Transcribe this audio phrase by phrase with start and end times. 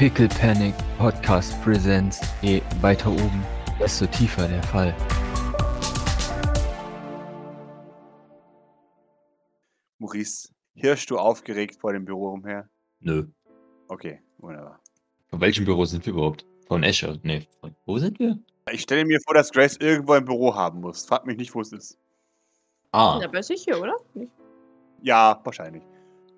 [0.00, 2.22] Pickle Panic Podcast Presents.
[2.40, 3.44] Je weiter oben,
[3.78, 4.96] desto tiefer der Fall.
[9.98, 12.66] Maurice, hirschst du aufgeregt vor dem Büro umher?
[13.00, 13.26] Nö.
[13.88, 14.80] Okay, wunderbar.
[15.28, 16.46] Von welchem Büro sind wir überhaupt?
[16.66, 17.18] Von Escher?
[17.22, 17.46] Nee.
[17.60, 18.38] Von, wo sind wir?
[18.72, 21.04] Ich stelle mir vor, dass Grace irgendwo ein Büro haben muss.
[21.04, 21.98] Frag mich nicht, wo es ist.
[22.92, 23.18] Ah.
[23.20, 23.96] Ja, bei hier, oder?
[24.14, 24.32] Nicht?
[25.02, 25.82] Ja, wahrscheinlich.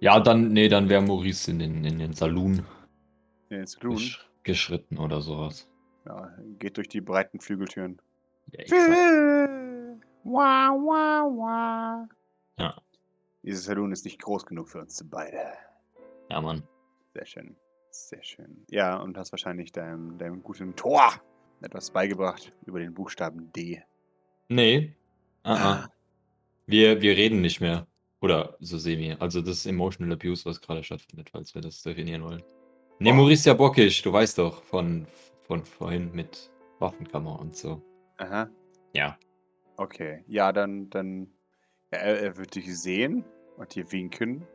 [0.00, 2.66] Ja, dann, nee, dann wäre Maurice in den, in den Saloon
[3.52, 3.96] In den Saloon.
[3.96, 5.68] gesch geschritten oder sowas.
[6.06, 8.00] Ja, geht durch die breiten Flügeltüren.
[8.50, 8.90] Ja, exakt.
[10.24, 12.08] Wah, wah, wah.
[12.58, 12.80] Ja.
[13.42, 15.52] Dieses Saloon ist nicht groß genug für uns beide.
[16.30, 16.62] ja, Mann.
[17.12, 17.54] Sehr schön.
[17.90, 18.64] Sehr schön.
[18.70, 21.12] Ja, und hast wahrscheinlich deinem, deinem guten Tor
[21.60, 23.82] etwas beigebracht über den Buchstaben D.
[24.48, 24.96] Nee.
[25.42, 25.88] Ah, ah.
[26.66, 27.86] Wir, wir reden nicht mehr.
[28.22, 29.14] Oder so semi.
[29.20, 32.42] Also das ist Emotional Abuse, was gerade stattfindet, falls wir das definieren wollen.
[33.10, 33.14] Oh.
[33.14, 35.06] Maurice ist ja bockig, du weißt doch, von,
[35.46, 37.82] von vorhin mit Waffenkammer und so.
[38.18, 38.48] Aha.
[38.92, 39.18] Ja.
[39.76, 40.24] Okay.
[40.28, 41.28] Ja, dann, dann.
[41.92, 43.24] Ja, er, er wird dich sehen
[43.56, 44.46] und dir winken.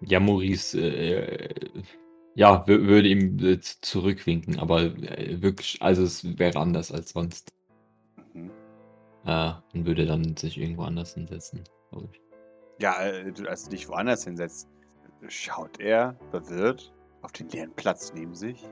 [0.00, 1.54] Ja, Maurice, äh,
[2.34, 7.52] ja, wür- würde ihm äh, zurückwinken, aber äh, wirklich, also es wäre anders als sonst.
[8.32, 8.50] Mhm.
[9.24, 12.20] Äh, und würde dann sich irgendwo anders hinsetzen, glaube ich.
[12.80, 14.68] Ja, äh, als du dich woanders hinsetzt,
[15.28, 16.92] schaut er verwirrt
[17.24, 18.68] auf den leeren Platz neben sich.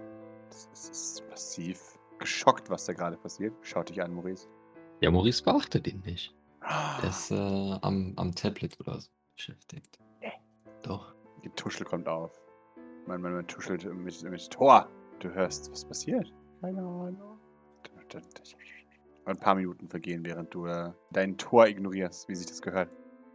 [0.50, 3.55] Das ist, ist massiv geschockt, was da gerade passiert.
[3.62, 4.47] Schaut dich an, Maurice.
[5.00, 6.34] Ja, Maurice beachtet ihn nicht.
[6.61, 9.98] Er ist äh, am, am Tablet oder so beschäftigt.
[10.83, 11.14] Doch.
[11.42, 12.41] Die Tuschel kommt auf.
[13.06, 14.89] Man, man, man tuschelt mit, mit Tor.
[15.19, 16.33] Du hörst, was passiert?
[16.61, 17.39] Keine Ahnung.
[19.25, 22.91] Ein paar Minuten vergehen, während du äh, dein Tor ignorierst, wie sich das gehört.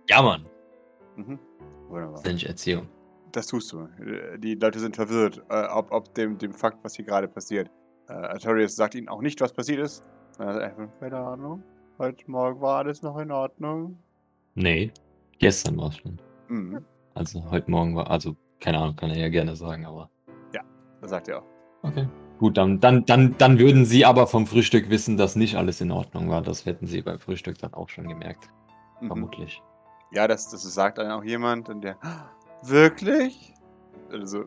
[0.09, 0.45] Ja, Mann.
[1.15, 1.39] Mhm.
[1.89, 2.21] Wunderbar.
[2.21, 2.87] Das ich Erziehung.
[3.31, 3.87] Das tust du.
[4.03, 7.69] Äh, Die Leute sind verwirrt, äh, ob, ob dem, dem Fakt, was hier gerade passiert.
[8.09, 10.03] Äh, Artorius sagt ihnen auch nicht, was passiert ist.
[10.39, 11.63] Einfach, keine Ahnung.
[11.97, 13.97] Heute Morgen war alles noch in Ordnung.
[14.53, 14.91] Nee,
[15.39, 16.19] gestern war es schon.
[16.47, 16.85] Mhm.
[17.15, 20.09] Also heute Morgen war, also keine Ahnung, kann er ja gerne sagen, aber.
[21.01, 21.45] Das sagt er auch.
[21.83, 22.07] Okay.
[22.39, 25.91] Gut, dann, dann, dann, dann würden sie aber vom Frühstück wissen, dass nicht alles in
[25.91, 26.41] Ordnung war.
[26.41, 28.49] Das hätten sie beim Frühstück dann auch schon gemerkt.
[29.01, 29.07] Mhm.
[29.07, 29.61] Vermutlich.
[30.11, 32.29] Ja, das, das sagt dann auch jemand und der, "Ah,
[32.69, 33.53] wirklich?
[34.11, 34.45] Also,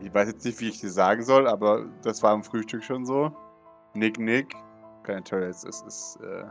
[0.00, 3.04] ich weiß jetzt nicht, wie ich dir sagen soll, aber das war am Frühstück schon
[3.04, 3.30] so.
[3.94, 4.54] Nick, Nick.
[5.02, 6.44] Keine Toll, es ist, äh,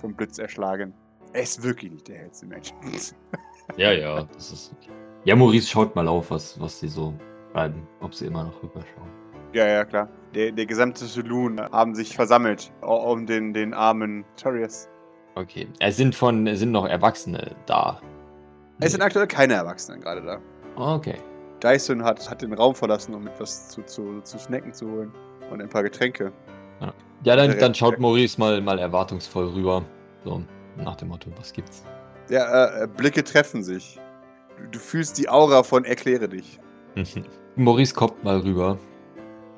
[0.00, 0.94] vom Blitz erschlagen.
[1.32, 2.72] Er ist wirklich nicht der hellste Mensch.
[3.76, 4.74] Ja, ja, das ist.
[5.24, 7.12] Ja, Maurice schaut mal auf, was, was sie so
[7.52, 9.10] schreiben, ob sie immer noch rüberschauen.
[9.52, 10.08] ja, ja, klar.
[10.34, 14.88] Der, der gesamte Saloon haben sich versammelt um den, den armen Torius.
[15.34, 15.68] Okay.
[15.80, 18.00] Es sind von, es sind noch Erwachsene da.
[18.80, 20.38] Es sind aktuell keine Erwachsenen gerade da.
[20.76, 21.16] Okay.
[21.62, 25.12] Dyson hat, hat den Raum verlassen, um etwas zu, zu, zu snacken zu holen.
[25.50, 26.32] Und ein paar Getränke.
[27.24, 29.84] Ja, dann, Der- dann schaut Maurice mal, mal erwartungsvoll rüber.
[30.24, 30.42] So,
[30.76, 31.82] nach dem Motto, was gibt's?
[32.28, 33.98] Ja, äh, Blicke treffen sich.
[34.56, 36.60] Du, du fühlst die Aura von Erkläre dich.
[37.56, 38.78] Maurice kommt mal rüber,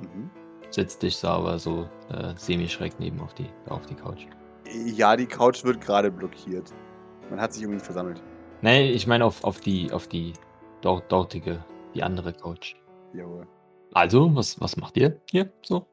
[0.00, 0.30] Mhm.
[0.70, 4.26] setzt dich da aber so äh, semi-schräg neben auf die, auf die Couch.
[4.86, 6.72] Ja, die Couch wird gerade blockiert.
[7.28, 8.22] Man hat sich um ihn versammelt.
[8.62, 10.34] Nee, ich meine auf, auf die, auf die
[10.82, 12.74] dort, dortige, die andere Couch.
[13.14, 13.46] Jawohl.
[13.92, 15.86] Also, was, was macht ihr hier so?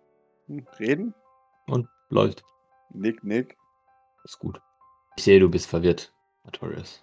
[0.47, 1.13] Hm, Reden?
[1.67, 2.43] Und läuft.
[2.91, 3.57] Nick, Nick.
[4.23, 4.61] Ist gut.
[5.15, 6.13] Ich sehe, du bist verwirrt,
[6.43, 7.01] Artorius.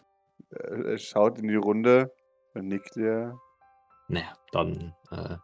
[0.50, 2.12] Äh, er schaut in die Runde
[2.54, 3.38] und nickt dir.
[4.08, 5.36] Naja, dann, äh,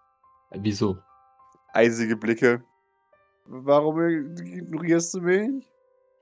[0.50, 0.98] wieso?
[1.72, 2.62] Eisige Blicke.
[3.47, 5.66] Warum ignorierst du mich?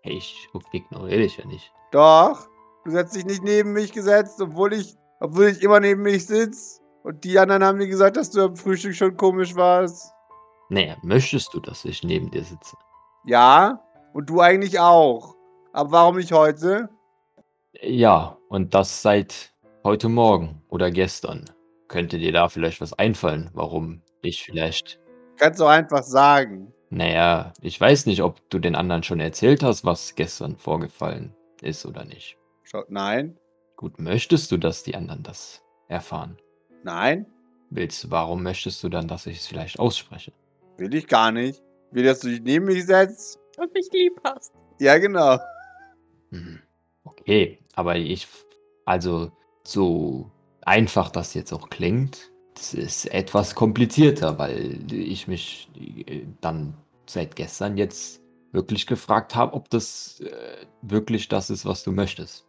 [0.03, 1.73] Hey, ich ignoriere dich ja nicht.
[1.91, 2.49] Doch.
[2.85, 6.81] Du setzt dich nicht neben mich gesetzt, obwohl ich, obwohl ich immer neben mich sitze.
[7.03, 10.13] Und die anderen haben mir gesagt, dass du am Frühstück schon komisch warst.
[10.69, 12.77] Naja, möchtest du, dass ich neben dir sitze?
[13.25, 15.35] Ja, und du eigentlich auch.
[15.73, 16.89] Aber warum nicht heute?
[17.81, 19.53] Ja, und das seit
[19.85, 21.45] heute Morgen oder gestern.
[21.89, 25.01] Könnte dir da vielleicht was einfallen, warum ich vielleicht.
[25.37, 26.73] Kannst du einfach sagen.
[26.91, 31.85] Naja, ich weiß nicht, ob du den anderen schon erzählt hast, was gestern vorgefallen ist
[31.87, 32.38] oder nicht.
[32.71, 33.39] Schaut, nein,
[33.77, 36.37] Gut, möchtest du, dass die anderen das erfahren?
[36.83, 37.25] nein,
[37.71, 40.33] Willst du, warum möchtest du dann, dass ich es vielleicht ausspreche?
[40.79, 41.63] will ich gar nicht.
[41.93, 43.39] Will, dass du dich neben mich setzt?
[43.59, 44.53] Und mich lieb hast.
[44.81, 45.39] Ja, genau.
[46.31, 46.61] Hm,
[47.05, 48.29] Okay, aber ich,
[48.85, 49.33] also
[49.65, 50.31] so
[50.63, 55.71] einfach das jetzt auch klingt, das ist etwas komplizierter, weil ich mich
[56.07, 56.75] äh, dann
[57.07, 58.21] seit gestern jetzt
[58.53, 62.47] wirklich gefragt habe, ob das äh, wirklich das ist, was du möchtest.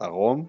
[0.00, 0.48] Warum?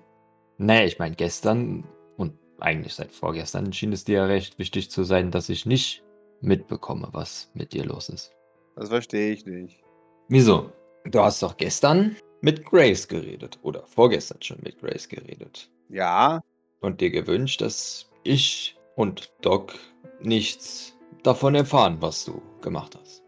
[0.58, 1.84] Nee, ich meine, gestern
[2.16, 6.04] und eigentlich seit vorgestern schien es dir ja recht wichtig zu sein, dass ich nicht
[6.40, 8.32] mitbekomme, was mit dir los ist.
[8.78, 9.84] Das verstehe ich nicht.
[10.30, 10.72] Wieso?
[11.04, 16.42] Du hast doch gestern mit Grace geredet oder vorgestern schon mit Grace geredet Ja,
[16.80, 19.74] und dir gewünscht, dass ich und Doc
[20.22, 23.22] nichts davon erfahren, was du gemacht hast.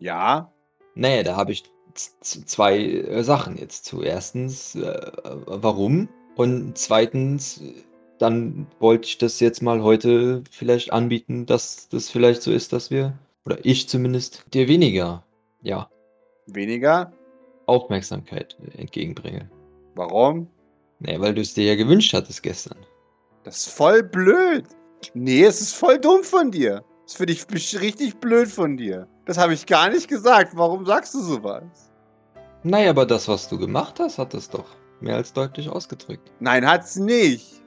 [0.00, 0.52] ja,
[0.96, 1.62] Nee, da habe ich
[1.94, 4.02] zwei äh, Sachen jetzt zu.
[4.02, 5.10] Erstens, äh,
[5.46, 6.08] warum?
[6.36, 7.62] Und zweitens,
[8.18, 12.90] dann wollte ich das jetzt mal heute vielleicht anbieten, dass das vielleicht so ist, dass
[12.90, 15.24] wir, oder ich zumindest, dir weniger,
[15.62, 15.90] ja,
[16.46, 17.12] weniger.
[17.66, 19.50] Aufmerksamkeit entgegenbringe.
[19.94, 20.48] Warum?
[21.00, 22.78] Nee, weil du es dir ja gewünscht hattest gestern.
[23.44, 24.64] Das ist voll blöd.
[25.14, 26.82] Nee, es ist voll dumm von dir.
[27.04, 29.06] Das finde ich richtig blöd von dir.
[29.28, 30.52] Das habe ich gar nicht gesagt.
[30.56, 31.62] Warum sagst du sowas?
[32.62, 34.64] Naja, aber das, was du gemacht hast, hat es doch
[35.00, 36.32] mehr als deutlich ausgedrückt.
[36.40, 37.62] Nein, hat's nicht.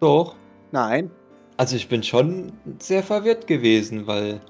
[0.00, 0.36] Doch.
[0.70, 1.10] Nein.
[1.56, 4.42] Also ich bin schon sehr verwirrt gewesen, weil,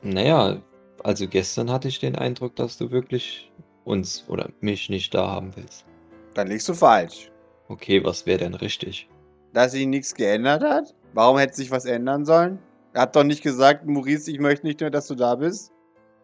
[0.00, 0.62] naja,
[1.04, 3.52] also gestern hatte ich den Eindruck, dass du wirklich
[3.84, 5.84] uns oder mich nicht da haben willst.
[6.32, 7.30] Dann liegst du falsch.
[7.68, 9.10] Okay, was wäre denn richtig?
[9.52, 10.94] Dass sich nichts geändert hat?
[11.12, 12.60] Warum hätte sich was ändern sollen?
[12.94, 15.70] Er hat doch nicht gesagt, Maurice, ich möchte nicht mehr, dass du da bist.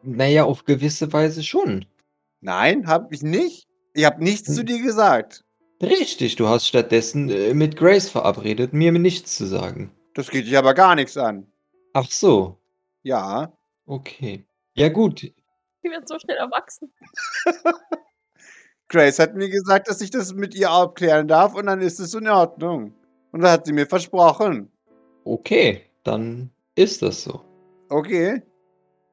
[0.05, 1.87] Naja, auf gewisse Weise schon.
[2.41, 3.67] Nein, hab ich nicht.
[3.95, 4.55] Ich habe nichts Hm.
[4.55, 5.45] zu dir gesagt.
[5.83, 9.91] Richtig, du hast stattdessen äh, mit Grace verabredet, mir nichts zu sagen.
[10.15, 11.47] Das geht dich aber gar nichts an.
[11.93, 12.59] Ach so,
[13.03, 13.53] Ja.
[13.87, 14.45] okay.
[14.75, 16.93] Ja gut, Die wird so schnell erwachsen.
[18.89, 22.15] Grace hat mir gesagt, dass ich das mit ihr abklären darf und dann ist es
[22.15, 22.95] in Ordnung.
[23.33, 24.71] Und das hat sie mir versprochen.
[25.25, 27.41] okay, dann ist das so.
[27.89, 28.43] Okay.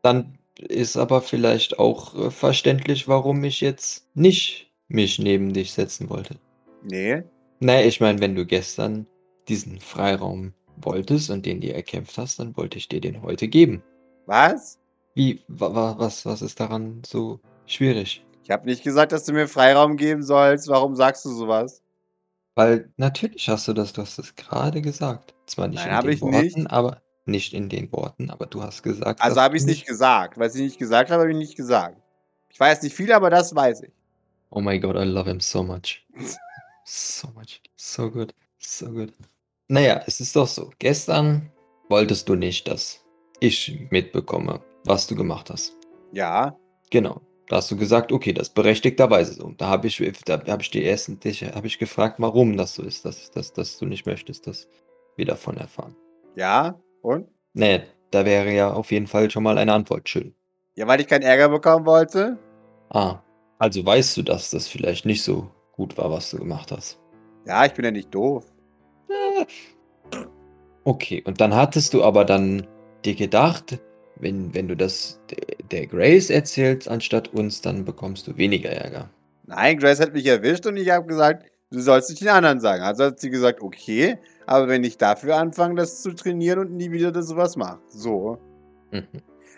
[0.03, 6.09] Dann ist aber vielleicht auch äh, verständlich, warum ich jetzt nicht mich neben dich setzen
[6.09, 6.35] wollte.
[6.83, 7.23] Nee.
[7.59, 9.07] Naja, ich meine, wenn du gestern
[9.47, 13.83] diesen Freiraum wolltest und den dir erkämpft hast, dann wollte ich dir den heute geben.
[14.25, 14.79] Was?
[15.13, 18.25] Wie, wa, wa, was, was ist daran so schwierig?
[18.43, 20.67] Ich habe nicht gesagt, dass du mir Freiraum geben sollst.
[20.67, 21.83] Warum sagst du sowas?
[22.55, 25.33] Weil natürlich hast du das, du hast es gerade gesagt.
[25.45, 26.71] Zwar nicht Nein, in den ich Worten, nicht.
[26.71, 29.21] aber nicht in den Worten, aber du hast gesagt.
[29.21, 30.37] Also habe ich es nicht gesagt.
[30.37, 31.97] Was ich nicht gesagt habe, habe ich nicht gesagt.
[32.49, 33.91] Ich weiß nicht viel, aber das weiß ich.
[34.49, 36.05] Oh my god, I love him so much.
[36.83, 37.61] So much.
[37.75, 38.33] So good.
[38.59, 39.13] So good.
[39.67, 40.71] Naja, es ist doch so.
[40.79, 41.49] Gestern
[41.87, 42.99] wolltest du nicht, dass
[43.39, 45.73] ich mitbekomme, was du gemacht hast.
[46.11, 46.57] Ja.
[46.89, 47.21] Genau.
[47.47, 49.53] Da hast du gesagt, okay, das berechtigterweise so.
[49.57, 52.83] Da habe ich, da habe ich die ersten, dich, habe ich gefragt, warum das so
[52.83, 54.67] ist, dass, dass, dass du nicht möchtest, dass
[55.15, 55.95] wir davon erfahren.
[56.35, 56.79] Ja.
[57.01, 57.27] Und?
[57.53, 57.81] Nee,
[58.11, 60.33] da wäre ja auf jeden Fall schon mal eine Antwort schön.
[60.75, 62.37] Ja, weil ich keinen Ärger bekommen wollte.
[62.89, 63.19] Ah,
[63.59, 66.99] also weißt du, dass das vielleicht nicht so gut war, was du gemacht hast.
[67.45, 68.45] Ja, ich bin ja nicht doof.
[70.83, 72.65] Okay, und dann hattest du aber dann
[73.05, 73.79] dir gedacht,
[74.17, 75.37] wenn, wenn du das de-
[75.71, 79.09] der Grace erzählst anstatt uns, dann bekommst du weniger Ärger.
[79.45, 82.83] Nein, Grace hat mich erwischt und ich habe gesagt, du sollst nicht den anderen sagen.
[82.83, 84.17] Also hat sie gesagt, okay,
[84.51, 87.79] aber wenn ich dafür anfange, das zu trainieren und nie wieder das sowas mache.
[87.87, 88.37] So.
[88.91, 89.07] Mhm.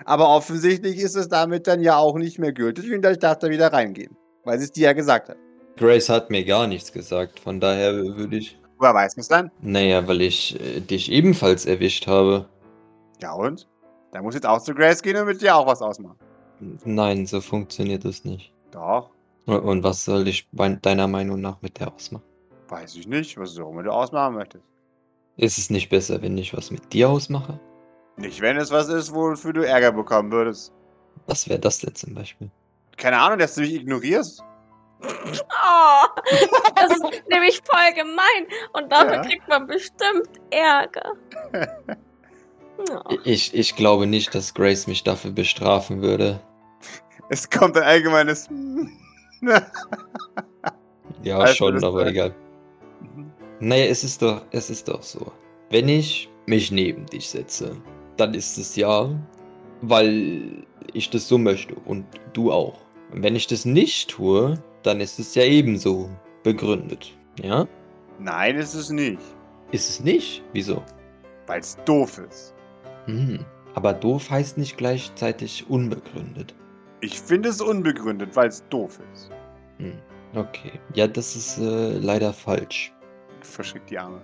[0.06, 3.50] Aber offensichtlich ist es damit dann ja auch nicht mehr gültig und ich darf da
[3.50, 4.16] wieder reingehen.
[4.44, 5.38] Weil sie es dir ja gesagt hat.
[5.78, 8.60] Grace hat mir gar nichts gesagt, von daher würde ich.
[8.78, 9.52] Woher weiß man es dann?
[9.62, 12.46] Naja, weil ich äh, dich ebenfalls erwischt habe.
[13.20, 13.68] Ja und?
[14.12, 16.20] Da muss jetzt auch zu Grace gehen und mit dir auch was ausmachen.
[16.86, 18.54] Nein, so funktioniert es nicht.
[18.70, 19.10] Doch.
[19.48, 22.24] Und- was soll ich deiner Meinung nach mit der ausmachen?
[22.68, 24.64] Weiß ich nicht, was du auch mit dir ausmachen möchtest.
[25.38, 27.60] Ist es nicht besser, wenn ich was mit dir ausmache?
[28.18, 30.72] Nicht, wenn es was ist, wofür du Ärger bekommen würdest.
[31.26, 32.52] Was wäre das denn zum Beispiel?
[32.98, 34.44] Keine Ahnung, dass du mich ignorierst.
[35.02, 36.22] Oh,
[36.76, 38.48] das ist nämlich voll gemein.
[38.74, 39.22] Und dafür Ja.
[39.22, 41.14] kriegt man bestimmt Ärger.
[43.06, 43.18] Oh.
[43.24, 46.42] Ich, ich glaube nicht, dass Grace mich dafür bestrafen würde.
[47.30, 48.50] Es kommt ein allgemeines.
[51.22, 52.34] Ja, Also, schon, aber egal.
[53.60, 55.32] Naja, es ist doch, es ist doch so.
[55.70, 57.76] Wenn ich mich neben dich setze,
[58.18, 59.10] dann ist es ja,
[59.82, 62.80] weil ich das so möchte und du auch.
[63.12, 66.10] Und wenn ich das nicht tue, dann ist es ja ebenso
[66.44, 67.16] begründet.
[67.42, 67.68] Ja?
[68.20, 69.22] Nein, ist es nicht.
[69.72, 70.44] Ist es nicht?
[70.54, 70.84] Wieso?
[71.48, 72.54] Weil es doof ist.
[73.06, 73.46] Hm.
[73.76, 76.54] Aber doof heißt nicht gleichzeitig unbegründet.
[77.02, 79.30] Ich finde es unbegründet, weil es doof ist.
[79.78, 79.98] Hm.
[80.36, 80.80] Okay.
[80.94, 82.93] Ja, das ist äh, leider falsch.
[83.44, 84.22] Verschickt die Arme.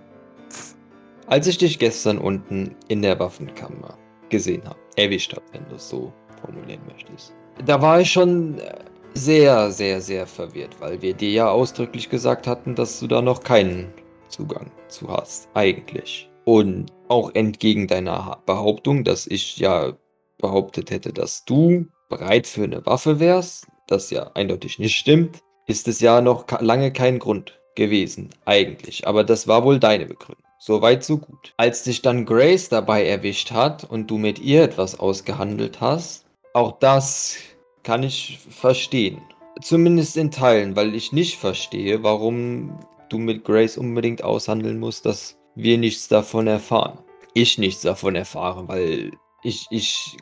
[1.26, 3.96] Als ich dich gestern unten in der Waffenkammer
[4.28, 6.12] gesehen habe, erwischt habe, wenn du es so
[6.42, 7.32] formulieren möchtest,
[7.64, 8.74] da war ich schon äh,
[9.14, 13.42] sehr, sehr, sehr verwirrt, weil wir dir ja ausdrücklich gesagt hatten, dass du da noch
[13.42, 13.92] keinen
[14.28, 16.28] Zugang zu hast, eigentlich.
[16.44, 19.92] Und auch entgegen deiner Ha- Behauptung, dass ich ja
[20.38, 25.86] behauptet hätte, dass du bereit für eine Waffe wärst, das ja eindeutig nicht stimmt, ist
[25.86, 29.06] es ja noch lange kein Grund gewesen, eigentlich.
[29.06, 30.44] Aber das war wohl deine Begründung.
[30.58, 31.54] So weit, so gut.
[31.56, 36.78] Als dich dann Grace dabei erwischt hat und du mit ihr etwas ausgehandelt hast, auch
[36.78, 37.36] das
[37.82, 39.22] kann ich verstehen.
[39.62, 45.38] Zumindest in Teilen, weil ich nicht verstehe, warum du mit Grace unbedingt aushandeln musst, dass
[45.54, 46.98] wir nichts davon erfahren.
[47.34, 49.12] Ich nichts davon erfahre, weil
[49.42, 50.16] ich, ich.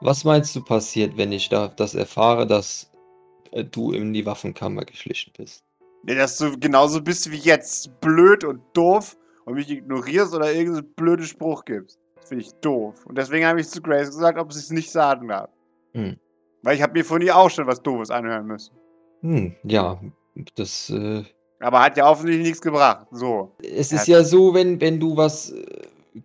[0.00, 2.90] Was meinst du passiert, wenn ich da das erfahre, dass
[3.70, 5.64] du in die Waffenkammer geschlichen bist?
[6.04, 8.00] Nee, dass du genauso bist wie jetzt.
[8.00, 11.98] Blöd und doof und mich ignorierst oder irgendeinen blöden Spruch gibst.
[12.16, 13.06] Das finde ich doof.
[13.06, 15.50] Und deswegen habe ich zu Grace gesagt, ob sie es nicht sagen darf.
[15.94, 16.16] Hm.
[16.62, 18.74] Weil ich habe mir von ihr auch schon was Doofes anhören müssen.
[19.22, 20.00] Hm, ja,
[20.54, 20.90] das.
[20.90, 21.24] Äh,
[21.60, 23.06] Aber hat ja offensichtlich nichts gebracht.
[23.10, 23.52] So.
[23.62, 25.64] es ist ja so, wenn, wenn du was äh,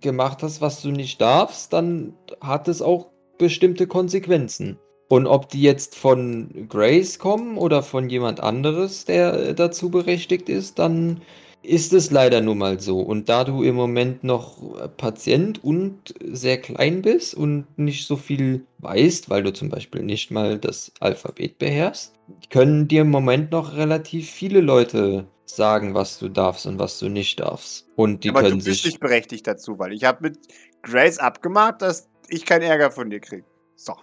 [0.01, 4.77] gemacht hast, was du nicht darfst, dann hat es auch bestimmte Konsequenzen.
[5.07, 10.49] Und ob die jetzt von Grace kommen oder von jemand anderes, der äh, dazu berechtigt
[10.49, 11.21] ist, dann
[11.63, 12.99] ist es leider nun mal so.
[12.99, 18.17] Und da du im Moment noch äh, Patient und sehr klein bist und nicht so
[18.17, 22.13] viel weißt, weil du zum Beispiel nicht mal das Alphabet beherrschst,
[22.49, 27.09] können dir im Moment noch relativ viele Leute sagen, was du darfst und was du
[27.09, 27.87] nicht darfst.
[27.95, 28.85] Und die Aber du können bist sich.
[28.85, 30.39] nicht berechtigt dazu, weil ich habe mit
[30.81, 33.45] Grace abgemacht, dass ich keinen Ärger von dir kriege.
[33.75, 33.93] So.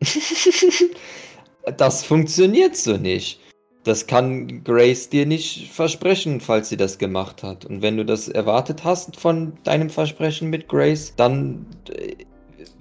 [1.76, 3.40] das funktioniert so nicht.
[3.84, 7.64] Das kann Grace dir nicht versprechen, falls sie das gemacht hat.
[7.64, 12.16] Und wenn du das erwartet hast von deinem Versprechen mit Grace, dann äh,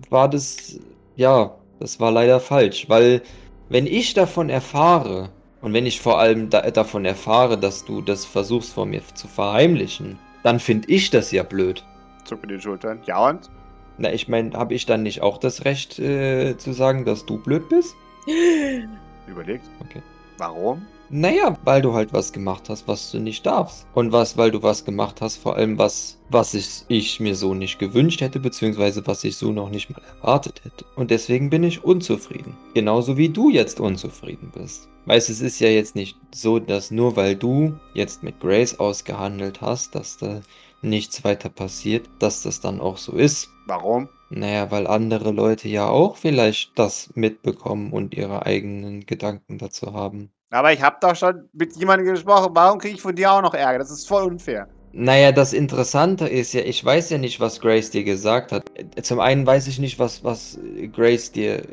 [0.09, 0.79] war das,
[1.15, 2.89] ja, das war leider falsch.
[2.89, 3.21] Weil
[3.69, 5.29] wenn ich davon erfahre,
[5.61, 9.27] und wenn ich vor allem da, davon erfahre, dass du das versuchst vor mir zu
[9.27, 11.83] verheimlichen, dann finde ich das ja blöd.
[12.25, 12.99] Zuck mit den Schultern.
[13.05, 13.49] Ja und?
[13.97, 17.37] Na, ich meine, habe ich dann nicht auch das Recht äh, zu sagen, dass du
[17.37, 17.95] blöd bist?
[19.27, 19.65] Überlegt.
[19.81, 20.01] Okay.
[20.37, 20.85] Warum?
[21.09, 23.87] Naja, weil du halt was gemacht hast, was du nicht darfst.
[23.93, 27.53] Und was, weil du was gemacht hast, vor allem was, was ich, ich mir so
[27.53, 30.85] nicht gewünscht hätte, beziehungsweise was ich so noch nicht mal erwartet hätte.
[30.95, 32.57] Und deswegen bin ich unzufrieden.
[32.73, 34.89] Genauso wie du jetzt unzufrieden bist.
[35.05, 39.61] Weißt, es ist ja jetzt nicht so, dass nur weil du jetzt mit Grace ausgehandelt
[39.61, 40.41] hast, dass da
[40.81, 43.49] nichts weiter passiert, dass das dann auch so ist.
[43.65, 44.09] Warum?
[44.29, 50.31] Naja, weil andere Leute ja auch vielleicht das mitbekommen und ihre eigenen Gedanken dazu haben.
[50.49, 52.51] Aber ich habe doch schon mit jemandem gesprochen.
[52.53, 53.79] Warum kriege ich von dir auch noch Ärger?
[53.79, 54.67] Das ist voll unfair.
[54.93, 58.63] Naja, das Interessante ist ja, ich weiß ja nicht, was Grace dir gesagt hat.
[59.01, 60.57] Zum einen weiß ich nicht, was, was
[60.93, 61.63] Grace dir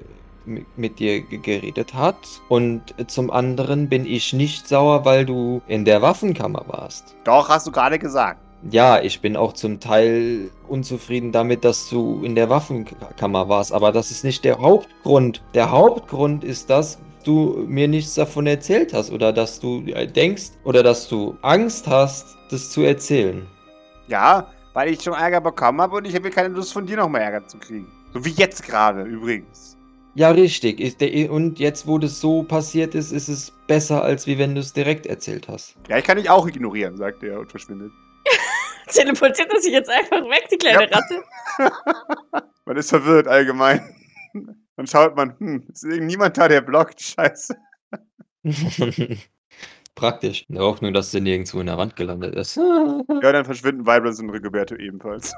[0.45, 2.17] mi- mit dir ge- geredet hat.
[2.49, 7.17] Und zum anderen bin ich nicht sauer, weil du in der Waffenkammer warst.
[7.25, 8.41] Doch, hast du gerade gesagt.
[8.71, 13.93] Ja, ich bin auch zum Teil unzufrieden damit, dass du in der Waffenkammer warst, aber
[13.93, 15.43] das ist nicht der Hauptgrund.
[15.53, 20.53] Der Hauptgrund ist, dass du mir nichts davon erzählt hast oder dass du äh, denkst
[20.65, 23.47] oder dass du Angst hast, das zu erzählen.
[24.09, 27.09] Ja, weil ich schon Ärger bekommen habe und ich habe keine Lust von dir noch
[27.09, 27.87] mehr Ärger zu kriegen.
[28.13, 29.77] So wie jetzt gerade übrigens.
[30.15, 30.81] Ja, richtig.
[31.29, 34.73] Und jetzt, wo das so passiert ist, ist es besser, als wie wenn du es
[34.73, 35.75] direkt erzählt hast.
[35.89, 37.91] Ja, ich kann dich auch ignorieren, sagt er und verschwindet.
[38.89, 40.99] Teleportiert er sich jetzt einfach weg, die kleine Ja.
[40.99, 41.23] Ratte?
[42.67, 43.81] Man ist verwirrt allgemein.
[44.77, 47.01] Dann schaut man, hm, ist irgendjemand da, der blockt?
[47.01, 47.55] Scheiße.
[49.95, 50.45] Praktisch.
[50.49, 52.57] In der Hoffnung, dass der nirgendwo in der Wand gelandet ist.
[53.23, 55.33] Ja, dann verschwinden Vibrance und Rigoberto ebenfalls.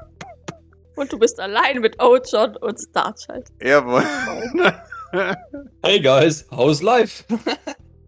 [0.95, 3.47] Und du bist allein mit Ojon und Starchild.
[3.61, 4.03] Jawohl.
[5.83, 7.23] Hey guys, how's life?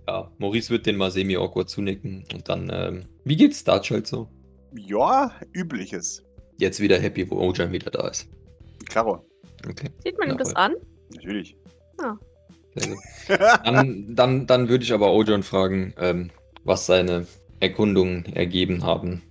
[0.08, 4.27] ja, Maurice wird den mal semi-awkward zunicken und dann, ähm, wie geht's Starchild so?
[4.75, 6.23] Ja, übliches.
[6.57, 8.27] Jetzt wieder happy, wo Ojan wieder da ist.
[8.88, 9.25] Klaro,
[9.67, 10.75] Okay, Sieht man ihm das an?
[11.13, 11.55] natürlich.
[11.97, 12.97] gut.
[13.27, 16.31] Dann, dann, dann würde ich aber Ojan fragen, ähm,
[16.63, 17.27] was seine
[17.59, 19.21] Erkundungen ergeben haben.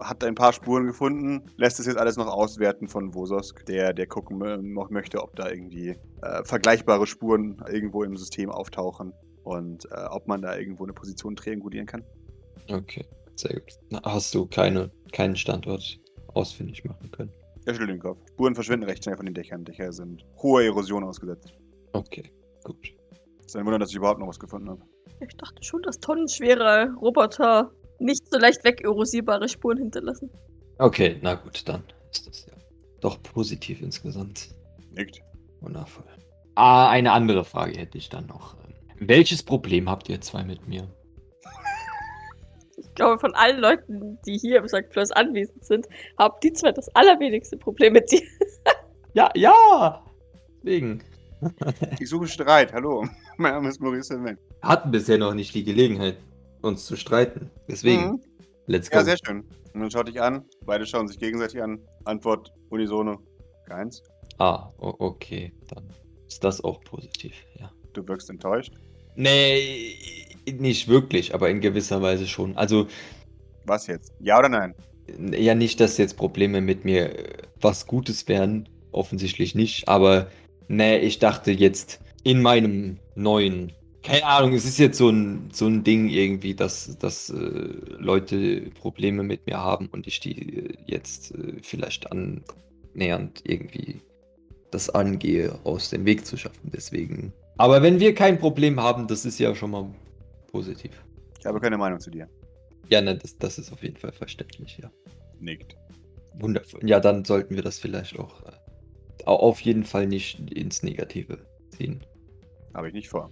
[0.00, 4.06] Hat ein paar Spuren gefunden, lässt es jetzt alles noch auswerten von Vososk, der, der
[4.06, 10.04] gucken noch möchte, ob da irgendwie äh, vergleichbare Spuren irgendwo im System auftauchen und äh,
[10.10, 12.04] ob man da irgendwo eine Position triangulieren kann.
[12.68, 13.04] Okay,
[13.36, 13.72] sehr gut.
[13.90, 17.32] Na, Hast du keine, keinen Standort ausfindig machen können?
[17.64, 18.18] Er schüttelt den Kopf.
[18.28, 19.64] Spuren verschwinden recht schnell von den Dächern.
[19.64, 21.52] Dächer sind hoher Erosion ausgesetzt.
[21.92, 22.30] Okay,
[22.64, 22.76] gut.
[23.40, 24.82] Es ist ein Wunder, dass ich überhaupt noch was gefunden habe.
[25.26, 30.30] Ich dachte schon, dass tonnenschwere Roboter nicht so leicht wegerosierbare Spuren hinterlassen.
[30.78, 32.52] Okay, na gut, dann ist das ja
[33.00, 34.54] doch positiv insgesamt.
[34.92, 35.20] Nickt.
[35.60, 36.04] Wundervoll.
[36.54, 38.56] Ah, eine andere Frage hätte ich dann noch.
[38.98, 40.88] Welches Problem habt ihr zwei mit mir?
[42.96, 44.88] Ich glaube, von allen Leuten, die hier im St.
[44.88, 45.86] Plus anwesend sind,
[46.18, 48.22] haben die zwei das allerwenigste Problem mit dir.
[49.12, 50.02] Ja, ja!
[50.62, 51.02] Deswegen.
[52.00, 53.06] Ich suche Streit, hallo.
[53.36, 54.38] Mein Name ist Maurice Sylvain.
[54.62, 56.16] Hatten bisher noch nicht die Gelegenheit,
[56.62, 57.50] uns zu streiten.
[57.68, 58.20] Deswegen, Mhm.
[58.66, 58.96] let's go.
[58.96, 59.40] Ja, sehr schön.
[59.74, 60.46] Und dann schaut dich an.
[60.64, 61.78] Beide schauen sich gegenseitig an.
[62.06, 63.18] Antwort unisono.
[63.68, 64.02] Keins.
[64.38, 65.52] ah, okay.
[65.68, 65.84] Dann
[66.26, 67.70] ist das auch positiv, ja.
[67.92, 68.72] Du wirkst enttäuscht.
[69.16, 69.96] Nee,
[70.58, 72.56] nicht wirklich, aber in gewisser Weise schon.
[72.56, 72.86] Also,
[73.64, 74.12] Was jetzt?
[74.20, 74.74] Ja oder nein?
[75.36, 78.68] ja, nicht, dass jetzt Probleme mit mir äh, was Gutes wären.
[78.92, 79.88] Offensichtlich nicht.
[79.88, 80.30] Aber,
[80.68, 83.72] nee, ich dachte jetzt in meinem neuen.
[84.02, 87.68] Keine Ahnung, es ist jetzt so ein, so ein Ding irgendwie, dass, dass äh,
[87.98, 94.00] Leute Probleme mit mir haben und ich die äh, jetzt äh, vielleicht annähernd irgendwie
[94.70, 96.70] das angehe, aus dem Weg zu schaffen.
[96.72, 97.32] Deswegen.
[97.58, 99.88] Aber wenn wir kein Problem haben, das ist ja schon mal
[100.50, 100.92] positiv.
[101.38, 102.28] Ich habe keine Meinung zu dir.
[102.88, 104.90] Ja, ne, das, das ist auf jeden Fall verständlich, ja.
[105.40, 105.76] Nickt.
[106.38, 106.80] Wundervoll.
[106.88, 108.52] Ja, dann sollten wir das vielleicht auch äh,
[109.24, 111.38] au- auf jeden Fall nicht ins Negative
[111.70, 112.04] ziehen.
[112.74, 113.30] Habe ich nicht vor.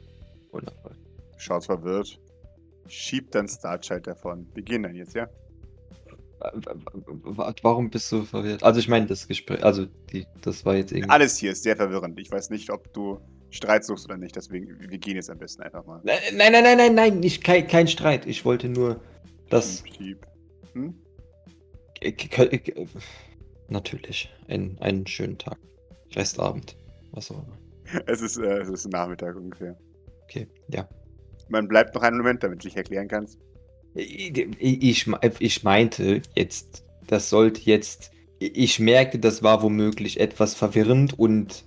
[0.52, 0.96] Wundervoll.
[1.36, 2.18] Schaut verwirrt.
[2.88, 4.46] Schiebt dann Starchild davon.
[4.54, 5.28] Wir gehen dann jetzt, ja?
[6.40, 8.62] Wa- Warum bist du verwirrt?
[8.62, 11.10] Also ich meine, das Gespräch, also die, das war jetzt irgendwie.
[11.10, 12.18] Alles hier ist sehr verwirrend.
[12.18, 13.18] Ich weiß nicht, ob du
[13.54, 14.34] Streit suchst oder nicht.
[14.36, 16.00] Deswegen, wir gehen jetzt am besten einfach mal.
[16.04, 18.26] Nein, nein, nein, nein, nein, nicht, kein, kein Streit.
[18.26, 19.00] Ich wollte nur
[19.48, 19.84] das.
[19.96, 20.26] Schieb.
[20.72, 20.94] Hm?
[22.00, 22.86] K- k-
[23.68, 24.32] Natürlich.
[24.48, 25.56] Ein, einen schönen Tag.
[26.14, 26.76] Restabend.
[27.12, 27.58] Was auch immer.
[28.06, 29.76] Es ist, äh, es ist Nachmittag ungefähr.
[30.24, 30.88] Okay, ja.
[31.48, 33.38] Man bleibt noch einen Moment, damit du dich erklären kannst.
[33.94, 35.06] Ich, ich,
[35.38, 38.10] ich meinte jetzt, das sollte jetzt.
[38.40, 41.64] Ich merke, das war womöglich etwas verwirrend und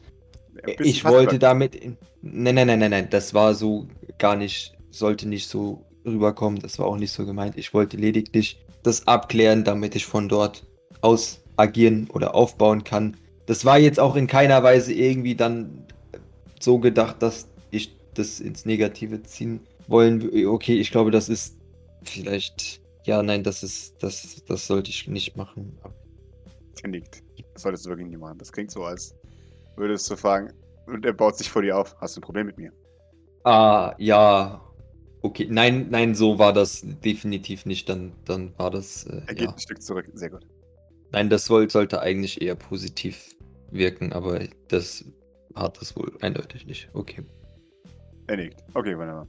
[0.79, 1.79] ich wollte damit.
[2.21, 3.07] Nein, nein, nein, nein, nein.
[3.09, 6.59] Das war so gar nicht, sollte nicht so rüberkommen.
[6.59, 7.57] Das war auch nicht so gemeint.
[7.57, 10.65] Ich wollte lediglich das abklären, damit ich von dort
[11.01, 13.17] aus agieren oder aufbauen kann.
[13.45, 15.85] Das war jetzt auch in keiner Weise irgendwie dann
[16.59, 20.29] so gedacht, dass ich das ins Negative ziehen wollen.
[20.47, 21.57] Okay, ich glaube, das ist
[22.03, 22.81] vielleicht.
[23.05, 23.95] Ja, nein, das ist.
[24.03, 25.77] Das, das sollte ich nicht machen.
[26.83, 27.23] Er nickt.
[27.53, 28.37] Das solltest du wirklich nicht machen.
[28.37, 29.15] Das klingt so, als
[29.77, 30.53] würdest du fragen.
[30.85, 31.95] Und er baut sich vor dir auf.
[31.99, 32.71] Hast du ein Problem mit mir?
[33.43, 34.61] Ah, ja.
[35.21, 37.89] Okay, nein, nein, so war das definitiv nicht.
[37.89, 39.05] Dann, dann war das.
[39.05, 39.53] Äh, Er geht ja.
[39.53, 40.09] ein Stück zurück.
[40.13, 40.45] Sehr gut.
[41.11, 43.35] Nein, das soll, sollte eigentlich eher positiv
[43.71, 45.05] wirken, aber das
[45.55, 46.89] hat es wohl eindeutig nicht.
[46.93, 47.23] Okay.
[48.27, 48.63] Er nickt.
[48.73, 49.27] Okay, wunderbar.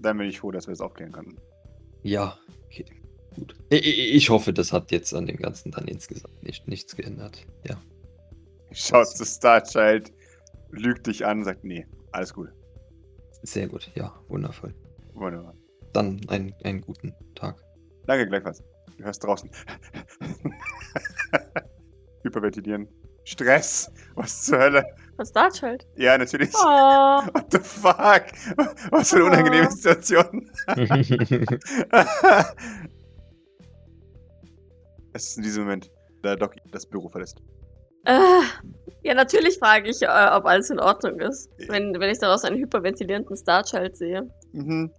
[0.00, 1.36] Dann bin ich froh, dass wir das aufklären konnten.
[2.02, 2.84] Ja, okay.
[3.34, 3.54] Gut.
[3.70, 7.44] Ich, ich ich hoffe, das hat jetzt an dem Ganzen dann insgesamt nicht, nichts geändert.
[7.68, 7.76] Ja.
[8.72, 10.12] Schaut zu Starchild,
[10.70, 12.50] lügt dich an, sagt, nee, alles gut.
[13.42, 13.90] Sehr gut.
[13.94, 14.74] Ja, wundervoll.
[15.14, 15.54] Wunderbar.
[15.92, 17.56] Dann einen, einen guten Tag.
[18.06, 18.62] Danke, gleichfalls.
[18.98, 19.50] Du hörst draußen.
[22.24, 22.88] Hyperventilieren.
[23.24, 23.90] Stress.
[24.14, 24.84] Was zur Hölle?
[25.16, 25.86] Was Starchild?
[25.96, 26.50] Ja, natürlich.
[26.54, 26.58] Oh.
[27.34, 28.24] What the fuck?
[28.90, 29.70] Was für eine unangenehme Oh.
[29.70, 30.50] Situation.
[35.12, 35.90] es ist in diesem Moment,
[36.22, 37.42] da Doc das Büro verlässt.
[38.06, 38.40] Äh,
[39.02, 41.50] ja, natürlich frage ich, äh, ob alles in Ordnung ist.
[41.68, 44.28] Wenn, wenn ich daraus einen hyperventilierenden Starchild sehe.
[44.52, 44.90] Mhm.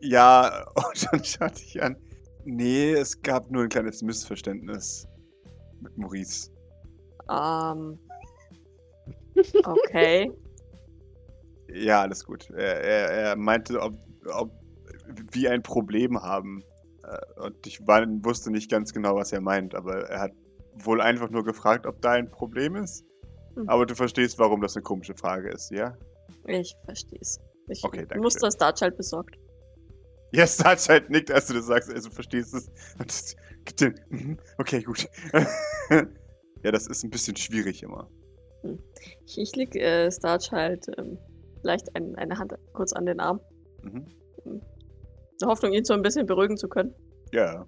[0.00, 1.96] Ja, und dann schaut dich an.
[2.44, 5.06] Nee, es gab nur ein kleines Missverständnis
[5.80, 6.50] mit Maurice.
[7.30, 7.98] Ähm.
[9.64, 10.30] Okay.
[11.72, 12.48] Ja, alles gut.
[12.50, 13.94] Er, er, er meinte, ob,
[14.32, 14.52] ob
[15.32, 16.62] wir ein Problem haben.
[17.02, 20.32] Äh, Und ich war, wusste nicht ganz genau, was er meint, aber er hat
[20.74, 23.04] wohl einfach nur gefragt, ob da ein Problem ist.
[23.54, 23.68] Hm.
[23.68, 25.96] Aber du verstehst, warum das eine komische Frage ist, ja?
[26.46, 27.38] Ich versteh's.
[27.68, 29.36] Ich Okay, danke muss das Starchild besorgt.
[30.32, 32.68] Ja, Starchild nickt, als du das sagst, also du verstehst es.
[32.98, 35.08] Und das gibt den, mhm, okay, gut.
[35.90, 38.08] ja, das ist ein bisschen schwierig immer.
[39.26, 41.18] Ich, ich leg äh, Starchild ähm,
[41.62, 43.40] leicht ein, eine Hand kurz an den Arm.
[43.82, 44.06] Mhm.
[44.44, 44.60] In
[45.40, 46.94] der Hoffnung, ihn so ein bisschen beruhigen zu können.
[47.32, 47.66] Ja,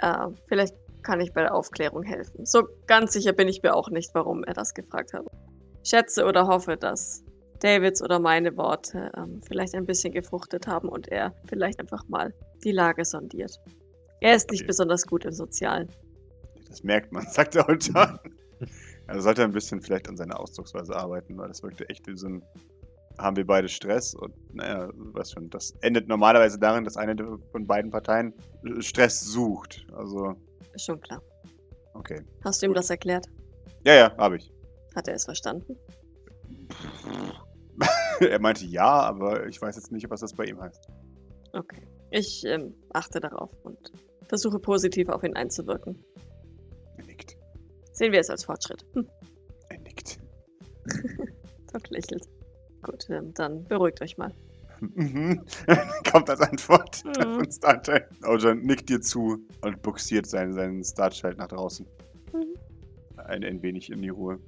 [0.00, 0.74] Äh, vielleicht
[1.06, 2.44] kann ich bei der Aufklärung helfen.
[2.44, 5.24] So ganz sicher bin ich mir auch nicht, warum er das gefragt hat.
[5.84, 7.22] Schätze oder hoffe, dass
[7.60, 12.34] Davids oder meine Worte ähm, vielleicht ein bisschen gefruchtet haben und er vielleicht einfach mal
[12.64, 13.52] die Lage sondiert.
[14.20, 14.66] Er ist nicht Okay.
[14.66, 15.88] besonders gut im Sozialen.
[16.68, 18.18] das merkt man, sagt und John.
[19.06, 22.16] Also sollte er ein bisschen vielleicht an seiner Ausdrucksweise arbeiten, weil das wirkte echt wie
[22.16, 22.42] so ein.
[23.18, 25.48] Haben wir beide Stress und naja, was schon.
[25.48, 27.14] Das endet normalerweise darin, dass eine
[27.52, 28.34] von beiden Parteien
[28.80, 29.86] Stress sucht.
[29.94, 30.34] Also,
[30.76, 31.20] Ist schon klar.
[31.94, 32.22] okay.
[32.44, 33.26] Hast du ihm das erklärt?
[33.84, 34.52] Ja, ja, habe ich.
[34.94, 35.76] Hat er es verstanden?
[38.20, 40.88] er meinte ja, aber ich weiß jetzt nicht, was das bei ihm heißt.
[41.52, 41.82] Okay.
[42.10, 43.92] Ich ähm, achte darauf und
[44.28, 46.04] versuche positiv auf ihn einzuwirken.
[46.96, 47.36] Er nickt.
[47.92, 48.84] Sehen wir es als Fortschritt.
[48.94, 49.08] Hm.
[49.70, 50.18] Er nickt.
[51.86, 52.28] Nick lächelt.
[52.82, 54.32] Gut, ähm, dann beruhigt euch mal.
[54.80, 55.42] Mhm.
[56.10, 57.34] Kommt als Antwort Mhm.
[57.36, 58.04] von Starchild.
[58.26, 61.86] Ojan nickt dir zu und buxiert seinen, seinen Starchild nach draußen.
[62.32, 62.54] Mhm.
[63.18, 64.38] Ein, ein wenig in die Ruhe.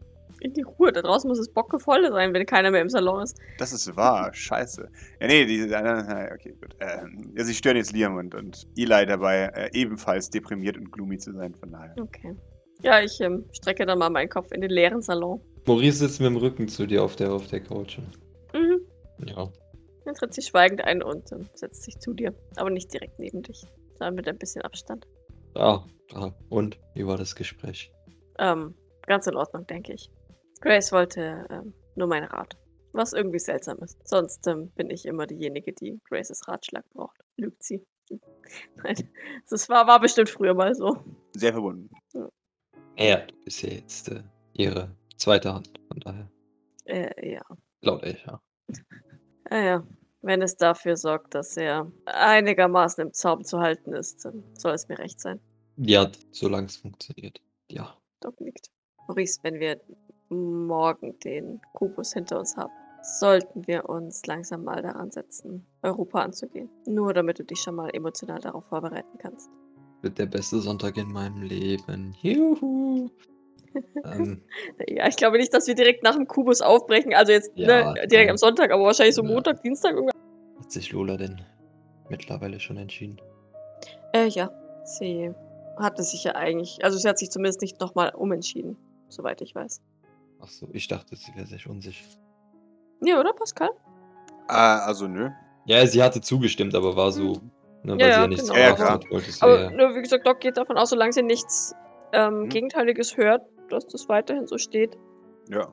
[0.41, 3.37] In die Ruhe, da draußen muss es bockevoll sein, wenn keiner mehr im Salon ist.
[3.59, 4.89] Das ist wahr, scheiße.
[5.21, 6.77] Ja, nee, die, äh, okay, gut.
[6.79, 11.19] Ähm, ja, sie stören jetzt Liam und, und Eli dabei, äh, ebenfalls deprimiert und gloomy
[11.19, 11.93] zu sein, von daher.
[12.01, 12.37] Okay.
[12.83, 15.41] Ja, ich ähm, strecke dann mal meinen Kopf in den leeren Salon.
[15.67, 17.99] Maurice sitzt mit dem Rücken zu dir auf der, auf der Couch.
[18.55, 18.79] Mhm.
[19.27, 19.49] Ja.
[20.09, 22.35] Dann tritt sie schweigend ein und setzt sich zu dir.
[22.57, 25.07] Aber nicht direkt neben dich, sondern mit ein bisschen Abstand.
[25.55, 26.81] Ah, ah, und?
[26.95, 27.93] Wie war das Gespräch?
[28.39, 30.11] Ähm, ganz in Ordnung, denke ich.
[30.63, 32.57] Grace wollte ähm, nur meinen Rat.
[32.95, 33.99] Was irgendwie seltsam ist.
[34.09, 37.21] Sonst ähm, bin ich immer diejenige, die Graces Ratschlag braucht.
[37.37, 37.87] Lügt sie.
[38.77, 38.97] Nein,
[39.51, 40.97] das war, war bestimmt früher mal so.
[41.37, 41.91] Sehr verbunden.
[42.97, 44.23] Ja, du bist ja jetzt äh,
[44.55, 45.71] ihre zweite Hand.
[45.89, 46.31] Von daher.
[46.87, 47.43] Äh, ja.
[47.83, 48.41] Laut ich, ja.
[49.51, 49.87] Ja, ja.
[50.21, 54.89] Wenn es dafür sorgt, dass er einigermaßen im Zaum zu halten ist, dann soll es
[54.89, 55.41] mir recht sein.
[55.77, 57.41] Ja, solange es funktioniert.
[57.71, 57.97] Ja.
[58.21, 58.71] Doc nickt.
[59.07, 59.81] Maurice, wenn wir
[60.29, 66.69] morgen den Kubus hinter uns haben, sollten wir uns langsam mal daran setzen, Europa anzugehen.
[66.87, 69.49] Nur damit du dich schon mal emotional darauf vorbereiten kannst.
[70.03, 72.15] Wird der beste Sonntag in meinem Leben.
[72.21, 73.09] Juhu.
[74.05, 74.43] Ähm,
[74.89, 77.15] Ja, ich glaube nicht, dass wir direkt nach dem Kubus aufbrechen.
[77.15, 78.31] Also jetzt Ja, ne, direkt ja.
[78.31, 79.29] am Sonntag, aber wahrscheinlich so Ja.
[79.31, 80.19] Montag, Dienstag irgendwann.
[80.61, 81.41] hat sich Lola denn
[82.09, 83.21] mittlerweile schon entschieden?
[84.13, 84.51] Äh, ja.
[84.85, 85.31] Sie
[85.79, 88.77] hatte sich ja eigentlich, also sie hat sich zumindest nicht nochmal umentschieden,
[89.09, 89.81] soweit ich weiß.
[90.41, 92.05] Ach so, ich dachte, sie wäre sich unsicher.
[93.05, 93.71] Ja, oder Pascal?
[94.49, 95.29] Ah, also nö.
[95.67, 97.41] Ja, sie hatte zugestimmt, aber war so,
[97.83, 98.59] ne, weil Ja, sie ja, ja nichts genau.
[98.59, 98.93] Ja, gemacht klar.
[98.95, 99.71] hat, wollte sie Aber ja.
[99.71, 101.75] nur, wie gesagt, Doc geht davon aus, solange sie nichts
[102.13, 102.49] ähm, Mhm.
[102.49, 104.97] Gegenteiliges hört, dass das weiterhin so steht.
[105.49, 105.69] Ja.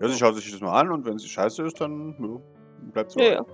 [0.00, 3.10] Ja, sie schaut sich das mal an und wenn sie scheiße ist, dann ja, bleibt
[3.12, 3.20] so.
[3.20, 3.46] Ja, ja.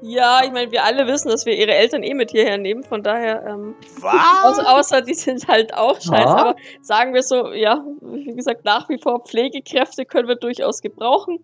[0.00, 3.02] Ja, ich meine, wir alle wissen, dass wir ihre Eltern eh mit hierher nehmen, von
[3.02, 4.66] daher, ähm, außer, Was?
[4.66, 6.40] außer die sind halt auch scheiße, Ah.
[6.40, 11.40] aber sagen wir so, ja, wie gesagt, nach wie vor Pflegekräfte können wir durchaus gebrauchen.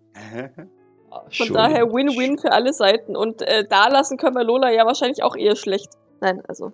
[1.31, 3.15] Von daher Win-Win für alle Seiten.
[3.17, 5.89] Und äh, da lassen können wir Lola ja wahrscheinlich auch eher schlecht.
[6.21, 6.71] Nein, also,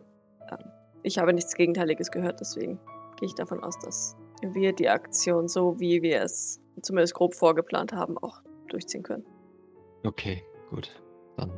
[0.52, 0.58] ähm,
[1.02, 2.80] ich habe nichts Gegenteiliges gehört, deswegen
[3.20, 7.94] gehe ich davon aus, dass wir die Aktion so, wie wir es zumindest grob vorgeplant
[7.94, 9.26] haben, auch durchziehen können.
[10.04, 11.02] Okay, gut.
[11.38, 11.52] Dann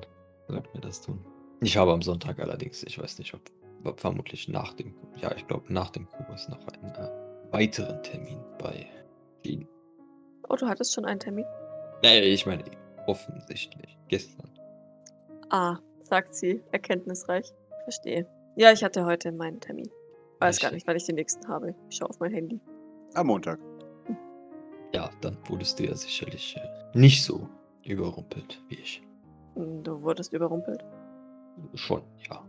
[0.48, 1.26] sollten wir das tun.
[1.62, 3.42] Ich habe am Sonntag allerdings, ich weiß nicht, ob,
[3.86, 8.40] ob vermutlich nach dem, ja, ich glaube nach dem Kubus noch einen äh, weiteren Termin
[8.60, 8.86] bei
[9.44, 9.68] Jean.
[10.50, 11.46] Oh, du hattest schon einen Termin?
[12.04, 12.64] Nee, ich meine,
[13.08, 13.98] offensichtlich.
[14.10, 14.50] Gestern.
[15.50, 17.54] Ah, sagt sie, erkenntnisreich.
[17.84, 18.28] Verstehe.
[18.56, 19.90] Ja, ich hatte heute meinen Termin.
[20.40, 20.76] Weiß gar Welche?
[20.76, 21.76] nicht, wann ich den nächsten habe.
[21.90, 22.60] Ich schaue auf mein Handy.
[23.16, 23.60] Am Montag.
[24.94, 27.48] Ja, dann wurdest du ja sicherlich äh, nicht so
[27.84, 29.02] überrumpelt wie ich.
[29.56, 30.84] Du wurdest überrumpelt.
[31.76, 32.44] Schon, ja.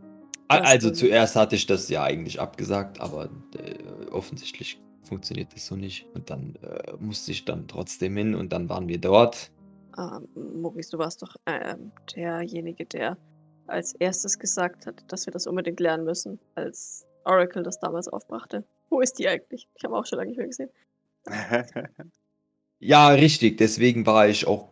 [0.49, 6.07] Also zuerst hatte ich das ja eigentlich abgesagt, aber äh, offensichtlich funktioniert das so nicht.
[6.15, 9.51] Und dann äh, musste ich dann trotzdem hin und dann waren wir dort.
[9.99, 10.29] Ähm,
[10.61, 13.17] Maurice, du warst doch ähm, derjenige, der
[13.67, 18.65] als erstes gesagt hat, dass wir das unbedingt lernen müssen, als Oracle das damals aufbrachte.
[18.91, 19.69] Wo ist die eigentlich?
[19.75, 20.71] Ich habe auch schon lange nicht mehr gesehen.
[22.81, 24.69] Ja, richtig, deswegen war ich auch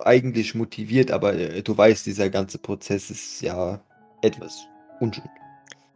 [0.00, 3.80] eigentlich motiviert, aber äh, du weißt, dieser ganze Prozess ist ja
[4.22, 4.68] etwas
[5.00, 5.28] unschön.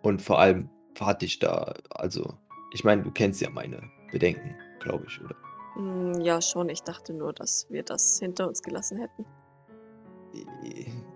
[0.02, 2.35] Und vor allem hatte ich da, also,
[2.72, 3.80] ich meine, du kennst ja meine
[4.11, 5.37] Bedenken, glaube ich, oder?
[5.74, 6.68] Hm, ja, schon.
[6.68, 9.24] Ich dachte nur, dass wir das hinter uns gelassen hätten.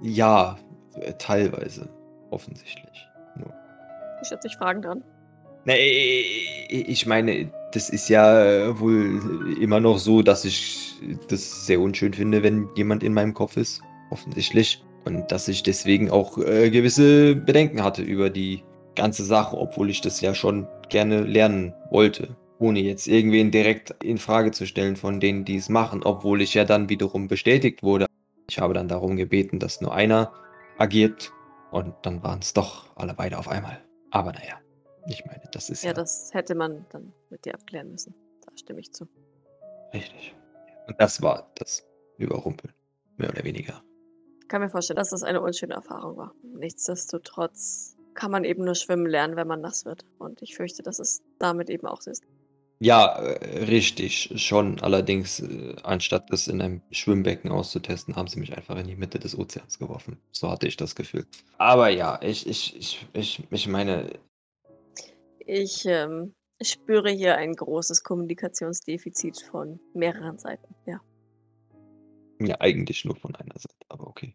[0.03, 0.57] Ja,
[1.01, 1.89] äh, teilweise,
[2.31, 3.09] offensichtlich.
[3.37, 3.53] Nur.
[4.23, 5.03] Ich schätze dich Fragen dran.
[5.65, 6.25] Nee,
[6.69, 10.95] ich meine, das ist ja äh, wohl immer noch so, dass ich
[11.29, 14.83] das sehr unschön finde, wenn jemand in meinem Kopf ist, offensichtlich.
[15.05, 18.63] Und dass ich deswegen auch äh, gewisse Bedenken hatte über die
[18.95, 22.37] ganze Sache, obwohl ich das ja schon gerne lernen wollte.
[22.59, 26.55] Ohne jetzt irgendwen direkt in Frage zu stellen von denen, die es machen, obwohl ich
[26.55, 28.07] ja dann wiederum bestätigt wurde.
[28.49, 30.33] Ich habe dann darum gebeten, dass nur einer
[30.79, 31.33] agiert
[31.71, 33.83] und dann waren es doch alle beide auf einmal.
[34.11, 34.55] Aber naja,
[35.07, 38.15] ich meine, das ist ja, Ja, das hätte man dann mit dir abklären müssen.
[38.45, 39.07] Da stimme ich zu.
[39.93, 40.35] richtig.
[40.87, 41.85] Und das war das
[42.19, 42.73] Überrumpeln,
[43.17, 43.83] mehr oder weniger.
[44.43, 46.35] Ich kann mir vorstellen, dass das eine unschöne Erfahrung war.
[46.43, 50.05] Nichtsdestotrotz kann man eben nur schwimmen lernen, wenn man nass wird.
[50.19, 52.23] Und ich fürchte, dass es damit eben auch so ist.
[52.81, 54.81] Ja, äh, richtig, schon.
[54.81, 59.19] Allerdings, äh, anstatt das in einem Schwimmbecken auszutesten, haben sie mich einfach in die Mitte
[59.19, 60.19] des Ozeans geworfen.
[60.33, 61.27] So hatte ich das Gefühl.
[61.57, 64.11] Aber ja, ich, ich, ich, ich, ich meine,
[65.47, 70.75] Ich ähm, spüre hier ein großes Kommunikationsdefizit von mehreren Seiten.
[70.87, 71.01] Ja.
[72.41, 74.35] Ja, eigentlich nur von einer Seite, aber okay.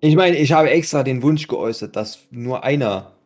[0.00, 3.16] Ich meine, ich habe extra den Wunsch geäußert, dass nur einer,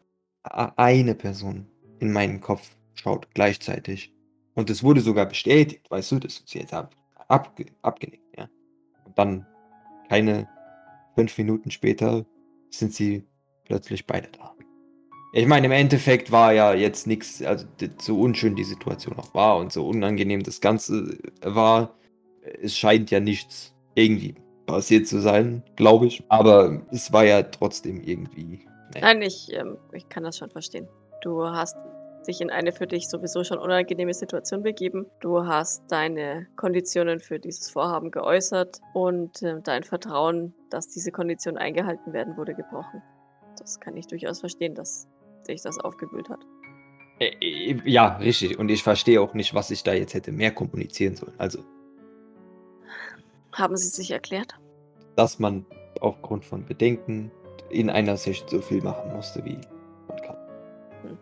[0.42, 1.66] eine Person
[1.98, 4.14] in meinen Kopf schaut gleichzeitig.
[4.54, 6.94] Und es wurde sogar bestätigt, weißt du, das ist jetzt ab,
[7.28, 8.48] abge, abgenickt, ja.
[9.04, 9.46] Und dann
[10.08, 10.48] keine
[11.14, 12.24] fünf Minuten später
[12.70, 13.24] sind sie
[13.64, 14.54] plötzlich beide da.
[15.32, 17.64] Ich meine, im Endeffekt war ja jetzt nichts, also
[17.98, 21.94] so unschön die Situation auch war und so unangenehm das Ganze war,
[22.62, 24.34] es scheint ja nichts irgendwie
[24.66, 26.24] passiert zu sein, glaube ich.
[26.28, 28.60] Aber es war ja trotzdem irgendwie.
[28.94, 29.06] naja.
[29.06, 30.88] Nein, ich, ähm, ich kann das schon verstehen.
[31.22, 31.76] Du hast
[32.26, 35.06] dich in eine für dich sowieso schon unangenehme Situation begeben.
[35.20, 41.58] Du hast deine Konditionen für dieses Vorhaben geäußert und äh, dein Vertrauen, dass diese Konditionen
[41.58, 43.02] eingehalten werden, wurde gebrochen.
[43.58, 45.08] Das kann ich durchaus verstehen, dass
[45.48, 46.40] dich das aufgewühlt hat.
[47.18, 48.58] Äh, äh, Ja, richtig.
[48.58, 51.34] Und ich verstehe auch nicht, was ich da jetzt hätte mehr kommunizieren sollen.
[51.38, 51.60] Also,
[53.52, 54.54] Haben sie sich erklärt?
[55.16, 55.66] dass man
[56.00, 57.30] aufgrund von Bedenken
[57.68, 59.58] in einer Sicht so viel machen musste, wie
[60.08, 60.36] man kann.
[61.02, 61.18] Hm.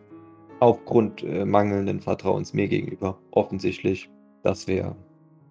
[0.61, 4.09] Aufgrund äh, mangelnden Vertrauens mir gegenüber, offensichtlich,
[4.45, 4.95] dass wir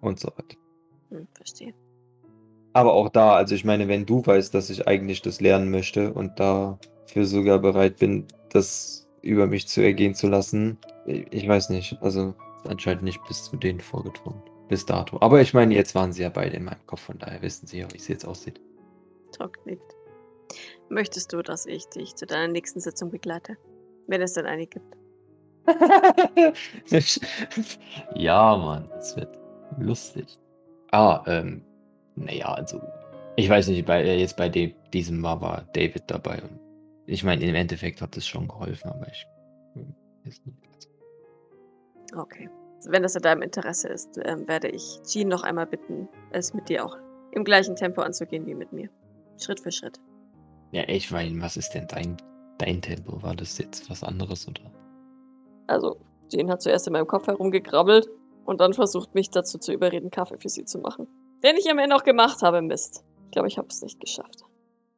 [0.02, 0.56] und so weiter.
[1.10, 1.74] Hm, verstehe.
[2.74, 6.14] Aber auch da, also ich meine, wenn du weißt, dass ich eigentlich das lernen möchte
[6.14, 6.40] und
[7.08, 12.34] dafür sogar bereit bin, das über mich zu ergehen zu lassen, ich, weiß nicht, also
[12.65, 14.41] anscheinend nicht bis zu denen vorgedrungen.
[14.67, 15.17] Bis dato.
[15.22, 17.80] Aber ich meine, jetzt waren sie ja beide in meinem Kopf, von daher wissen sie
[17.80, 18.60] ja, wie es jetzt aussieht.
[19.32, 19.96] Talk nickt.
[20.89, 23.58] Möchtest du, dass ich dich zu deiner nächsten Sitzung begleite?
[24.08, 24.98] Wenn es denn eine gibt.
[28.15, 29.38] ja, Mann, es wird
[29.80, 30.38] lustig.
[30.91, 31.62] Ah, ähm,
[32.15, 32.82] naja, also,
[33.36, 36.67] ich weiß nicht, bei, äh, jetzt bei dem, diesem Mal war David dabei und
[37.08, 39.26] ich meine, im Endeffekt hat es schon geholfen, aber ich
[39.74, 40.41] hm, nicht.
[40.46, 40.89] Also,
[42.13, 42.50] Okay.
[42.86, 46.70] Wenn das in deinem Interesse ist, ähm, werde ich Jean noch einmal bitten, es mit
[46.70, 46.96] dir auch
[47.32, 48.89] im gleichen Tempo anzugehen wie mit mir.
[49.39, 50.00] Schritt für Schritt.
[50.72, 52.17] Ja, ich meine, was ist denn dein,
[52.60, 53.24] dein Tempo?
[53.24, 54.62] War das jetzt was anderes oder?
[55.67, 55.98] Also,
[56.30, 58.08] Jean hat zuerst in meinem Kopf herumgekrabbelt
[58.46, 61.08] und dann versucht, mich dazu zu überreden, Kaffee für sie zu machen.
[61.43, 63.06] Den ich am Ende auch gemacht habe, Mist.
[63.26, 64.43] Ich glaube, ich habe es nicht geschafft.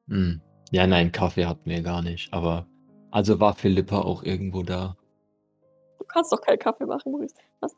[0.08, 0.42] Hm.
[0.72, 2.68] Ja, nein, Kaffee hatten wir gar nicht, aber
[3.12, 4.96] also war Philippa auch irgendwo da.
[5.98, 7.36] Du kannst doch keinen Kaffee machen, Maurice.
[7.60, 7.76] Was?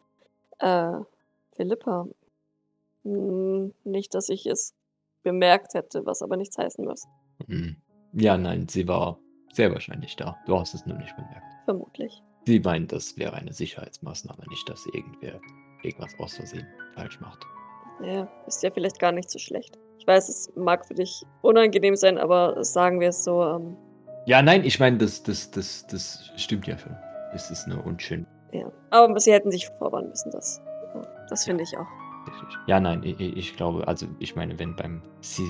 [0.60, 1.04] Äh,
[1.56, 2.08] Philippa.
[3.04, 4.74] Hm, nicht, dass ich es
[5.24, 7.08] bemerkt hätte, was aber nichts heißen muss.
[7.48, 7.78] Hm.
[8.14, 9.20] Ja, nein, sie war
[9.54, 10.38] sehr wahrscheinlich da.
[10.46, 11.46] Du hast es nur nicht bemerkt.
[11.66, 12.22] Vermutlich.
[12.46, 15.40] Sie meint, das wäre eine Sicherheitsmaßnahme, nicht, dass irgendwer
[15.84, 17.46] irgendwas aus Versehen falsch macht.
[18.04, 19.78] Ja, ist ja vielleicht gar nicht so schlecht.
[20.02, 23.78] Ich weiß, es mag für dich unangenehm sein, aber sagen wir es so, ähm,
[24.26, 26.96] Ja, nein, ich meine, das, das, das, das stimmt ja schon.
[27.36, 28.26] Es ist nur unschön.
[28.52, 28.66] ja.
[28.90, 30.60] Aber sie hätten sich vorwarnen müssen, das.
[31.30, 31.86] Das finde ich auch.
[32.66, 35.46] Ja, nein, ich, ich glaube, also ich meine, wenn beim Sie,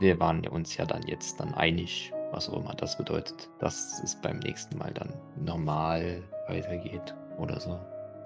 [0.00, 4.20] wir waren uns ja dann jetzt dann einig, was auch immer das bedeutet, dass es
[4.20, 7.78] beim nächsten Mal dann normal weitergeht oder so.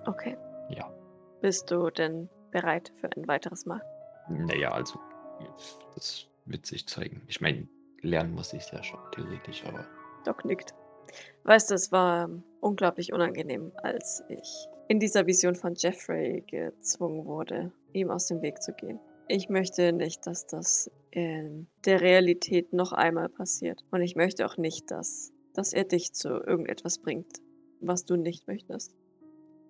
[0.06, 0.36] Okay.
[0.70, 0.90] Ja.
[1.42, 3.80] Bist du denn bereit für ein weiteres Mal?
[4.30, 4.98] Naja, also
[5.94, 7.22] das wird sich zeigen.
[7.28, 7.68] Ich meine,
[8.02, 9.86] lernen muss ich ja schon theoretisch, aber
[10.24, 10.74] Doc nickt.
[11.44, 14.48] Weißt du, es war ähm, unglaublich unangenehm, als ich
[14.88, 18.98] in dieser Vision von Jeffrey gezwungen wurde, ihm aus dem Weg zu gehen.
[19.28, 23.84] Ich möchte nicht, dass das in der Realität noch einmal passiert.
[23.90, 27.38] Und ich möchte auch nicht, dass, dass er dich zu irgendetwas bringt,
[27.80, 28.94] was du nicht möchtest.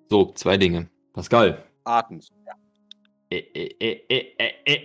[0.09, 0.89] so, zwei Dinge.
[1.13, 2.21] Pascal, ä- ä-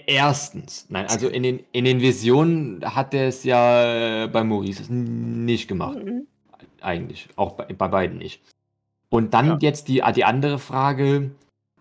[0.08, 4.94] Erstens, nein, also in den, in den Visionen hat er es ja äh, bei Maurice
[4.94, 5.98] nicht gemacht.
[6.04, 6.28] Mhm.
[6.82, 7.28] Eigentlich.
[7.38, 8.44] Auch bei, bei beiden nicht.
[9.10, 9.58] Und dann Ja.
[9.62, 11.32] jetzt die, die andere Frage: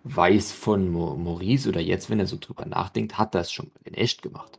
[0.04, 3.92] Weiß von Maurice oder jetzt, wenn er so drüber nachdenkt, hat er es schon in
[3.92, 4.58] echt gemacht?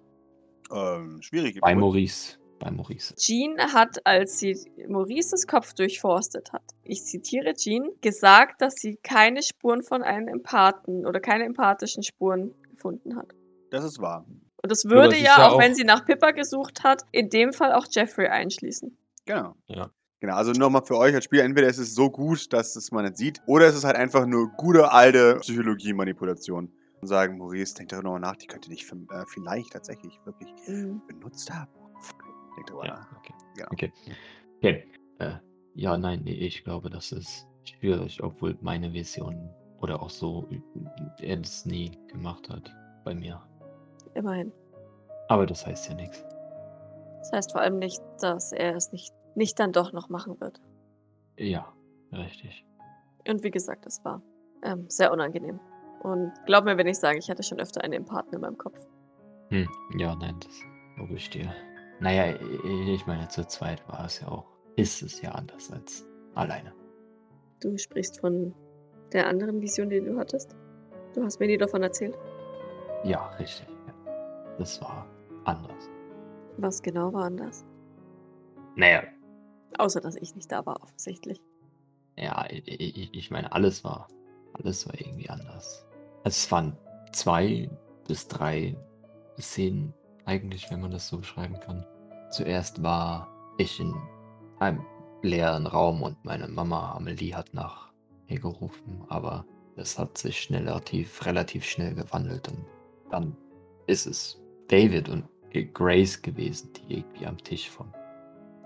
[0.71, 1.59] Ähm, schwierig.
[1.61, 2.37] Bei Maurice.
[2.65, 3.13] Bei Maurice.
[3.15, 9.43] Jean hat, als sie Maurices Kopf durchforstet hat, ich zitiere Jean, gesagt, dass sie keine
[9.43, 13.35] Spuren von einem Empathen oder keine empathischen Spuren gefunden hat.
[13.69, 14.25] Das ist wahr.
[14.63, 17.29] Und das würde ist ja, ja auch auch- wenn sie nach Pippa gesucht hat, in
[17.29, 18.97] dem Fall auch Jeffrey einschließen.
[19.25, 19.53] Genau.
[19.67, 19.91] Ja.
[20.21, 23.03] Genau, also nochmal für euch als Spieler, entweder ist es so gut, dass es man
[23.05, 26.71] nicht sieht, oder es ist halt einfach nur gute alte Psychologie-Manipulation.
[27.01, 31.01] Und sagen, Maurice, denk doch nochmal nach, die könnte dich äh, vielleicht tatsächlich wirklich Mhm.
[31.07, 31.69] benutzt haben.
[32.63, 33.33] Drüber Ja, okay.
[33.57, 33.67] Ja.
[33.71, 33.91] Okay.
[34.57, 34.87] okay.
[35.19, 35.33] Äh,
[35.75, 39.49] ja, nein, nee, ich glaube, das ist schwierig, obwohl meine Vision
[39.81, 40.61] oder auch so äh,
[41.21, 43.41] er das nie gemacht hat bei mir.
[44.13, 44.51] Immerhin.
[45.27, 46.23] Aber das heißt ja nichts.
[47.19, 50.61] Das heißt vor allem nicht, dass er es nicht, nicht dann doch noch machen wird.
[51.37, 51.73] Ja,
[52.11, 52.65] richtig.
[53.27, 54.21] Und wie gesagt, es war
[54.63, 55.59] ähm, sehr unangenehm.
[56.03, 58.79] Und glaub mir, wenn ich sage, ich hatte schon öfter einen Partner in meinem Kopf.
[59.49, 60.61] Hm, ja, nein, das
[60.95, 61.51] glaube ich dir.
[61.99, 66.73] Naja, ich meine, zu zweit war es ja auch, ist es ja anders als alleine.
[67.61, 68.53] Du sprichst von
[69.13, 70.55] der anderen Vision, die du hattest?
[71.13, 72.17] Du hast mir nie davon erzählt.
[73.03, 73.67] Ja, richtig.
[74.57, 75.07] Das war
[75.45, 75.89] anders.
[76.57, 77.65] Was genau war anders?
[78.75, 79.03] Naja,
[79.77, 81.41] Außer, dass ich nicht da war, offensichtlich.
[82.17, 84.07] ja, ich, ich, ich meine, alles war,
[84.53, 85.85] alles war irgendwie anders.
[86.23, 86.77] Also es waren
[87.11, 87.69] zwei
[88.07, 88.77] bis drei
[89.37, 89.93] Szenen
[90.25, 91.85] eigentlich, wenn man das so beschreiben kann.
[92.31, 93.93] Zuerst war ich in
[94.59, 94.85] einem
[95.21, 97.91] leeren Raum und meine Mama Amelie hat nach
[98.27, 102.65] mir gerufen, aber das hat sich schnell relativ, relativ schnell gewandelt und
[103.11, 103.35] dann
[103.87, 105.25] ist es David und
[105.73, 107.93] Grace gewesen, die irgendwie am Tisch von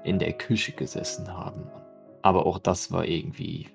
[0.03, 1.67] in der Küche gesessen haben.
[2.21, 3.67] Aber auch das war irgendwie,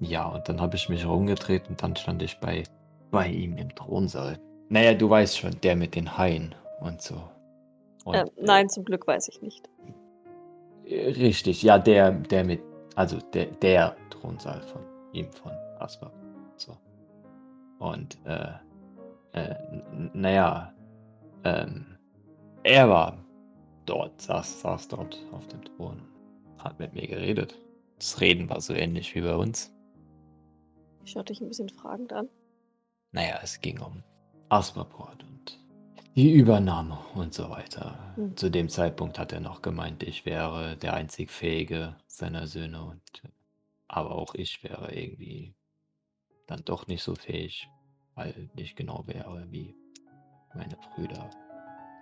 [0.00, 2.64] ja, und dann habe ich mich rumgedreht und dann stand ich bei,
[3.10, 4.38] bei ihm im Thronsaal.
[4.68, 7.22] Naja, du weißt schon, der mit den Haien und so.
[8.04, 9.68] Und, äh, nein, zum Glück weiß ich nicht.
[10.86, 12.62] Richtig, ja, der, der mit,
[12.94, 16.12] also der, der Thronsaal von ihm, von Asbab.
[16.56, 16.76] So.
[17.78, 18.52] Und, äh,
[19.32, 19.54] äh,
[20.14, 20.72] naja,
[21.44, 21.98] ähm,
[22.62, 23.24] er war
[23.86, 26.00] dort, saß, saß dort auf dem Thron,
[26.58, 27.58] hat mit mir geredet.
[27.98, 29.72] Das Reden war so ähnlich wie bei uns.
[31.04, 32.28] Ich schaue dich ein bisschen fragend an.
[33.12, 34.02] Naja, es ging um
[34.48, 35.58] Asperport und
[36.18, 37.96] die Übernahme und so weiter.
[38.16, 38.36] Hm.
[38.36, 43.22] Zu dem Zeitpunkt hat er noch gemeint, ich wäre der einzig Fähige seiner Söhne und
[43.86, 45.54] aber auch ich wäre irgendwie
[46.48, 47.68] dann doch nicht so fähig,
[48.16, 49.76] weil ich genau wäre wie
[50.56, 51.30] meine Brüder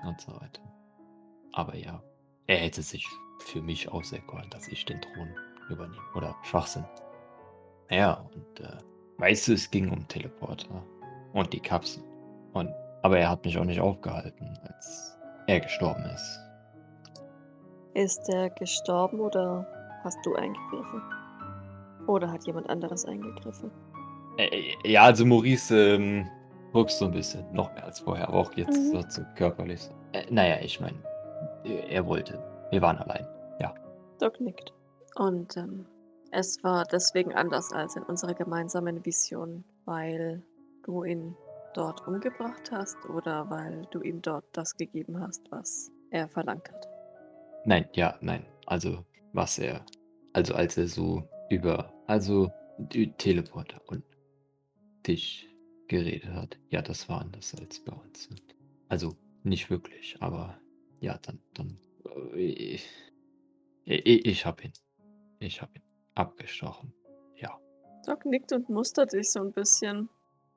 [0.06, 0.62] und so weiter.
[1.52, 2.02] Aber ja,
[2.46, 3.06] er hätte sich
[3.40, 5.28] für mich auserkoren, dass ich den Thron
[5.68, 6.02] übernehme.
[6.14, 6.86] Oder Schwachsinn.
[7.90, 8.78] Ja, und äh,
[9.18, 10.82] weißt du, es ging um Teleporter
[11.34, 12.02] und die Kapsel.
[12.54, 12.70] Und,
[13.02, 16.40] aber er hat mich auch nicht aufgehalten, als er gestorben ist.
[17.94, 19.66] Ist er gestorben oder
[20.04, 21.02] hast du eingegriffen?
[22.06, 23.70] Oder hat jemand anderes eingegriffen?
[24.38, 26.28] Äh, ja, also Maurice ähm,
[26.72, 28.92] guckst so ein bisschen, noch mehr als vorher, aber auch jetzt Mhm.
[28.92, 29.88] so zu körperlich.
[30.12, 30.98] Äh, naja, ich meine,
[31.64, 32.38] er wollte.
[32.70, 33.26] Wir waren allein.
[34.18, 34.72] Doc nickt.
[35.16, 35.84] Und ähm,
[36.30, 40.42] es war deswegen anders als in unserer gemeinsamen Vision, weil
[40.84, 41.36] du ihn
[41.76, 46.88] dort umgebracht hast oder weil du ihm dort das gegeben hast, was er verlangt hat.
[47.64, 48.46] Nein, ja, nein.
[48.66, 49.84] Also, was er.
[50.32, 51.92] Also, als er so über.
[52.06, 54.04] Also, die Teleporter und
[55.06, 55.48] dich
[55.88, 56.58] geredet hat.
[56.70, 58.28] Ja, das war anders als bei uns.
[58.88, 60.58] Also, nicht wirklich, aber
[61.00, 61.40] ja, dann.
[61.54, 61.78] dann
[62.34, 62.88] äh, ich,
[63.84, 64.72] ich, ich hab ihn.
[65.38, 65.82] Ich hab ihn
[66.14, 66.94] abgestochen.
[67.36, 67.58] Ja.
[68.06, 70.08] Doc nickt und mustert dich so ein bisschen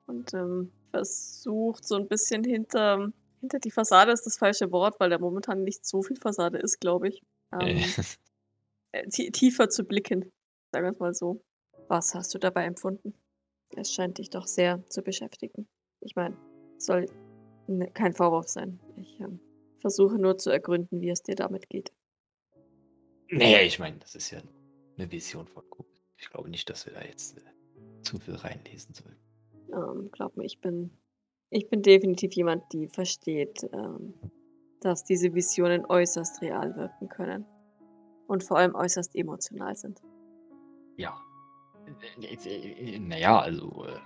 [0.06, 5.10] und ähm, versucht so ein bisschen hinter, hinter die Fassade ist das falsche Wort, weil
[5.10, 7.22] da momentan nicht so viel Fassade ist, glaube ich.
[7.52, 7.78] Ähm,
[8.92, 10.30] äh, tie- tiefer zu blicken,
[10.72, 11.42] sagen wir es mal so.
[11.88, 13.14] Was hast du dabei empfunden?
[13.76, 15.68] Es scheint dich doch sehr zu beschäftigen.
[16.00, 16.36] Ich meine,
[16.78, 17.06] soll
[17.66, 18.78] ne, kein Vorwurf sein.
[18.96, 19.40] Ich ähm,
[19.80, 21.92] versuche nur zu ergründen, wie es dir damit geht.
[23.30, 24.40] naja, ich meine, das ist ja
[24.98, 25.84] eine Vision von Kuh.
[26.16, 29.16] Ich glaube nicht, dass wir da jetzt äh, zu viel reinlesen sollen.
[29.72, 30.90] Ähm, glaub mir, ich bin,
[31.50, 34.14] ich bin definitiv jemand, die versteht, ähm,
[34.80, 37.44] dass diese Visionen äußerst real wirken können.
[38.26, 40.00] Und vor allem äußerst emotional sind.
[40.96, 41.16] Ja.
[43.00, 43.84] Naja, also.
[43.86, 43.98] Äh,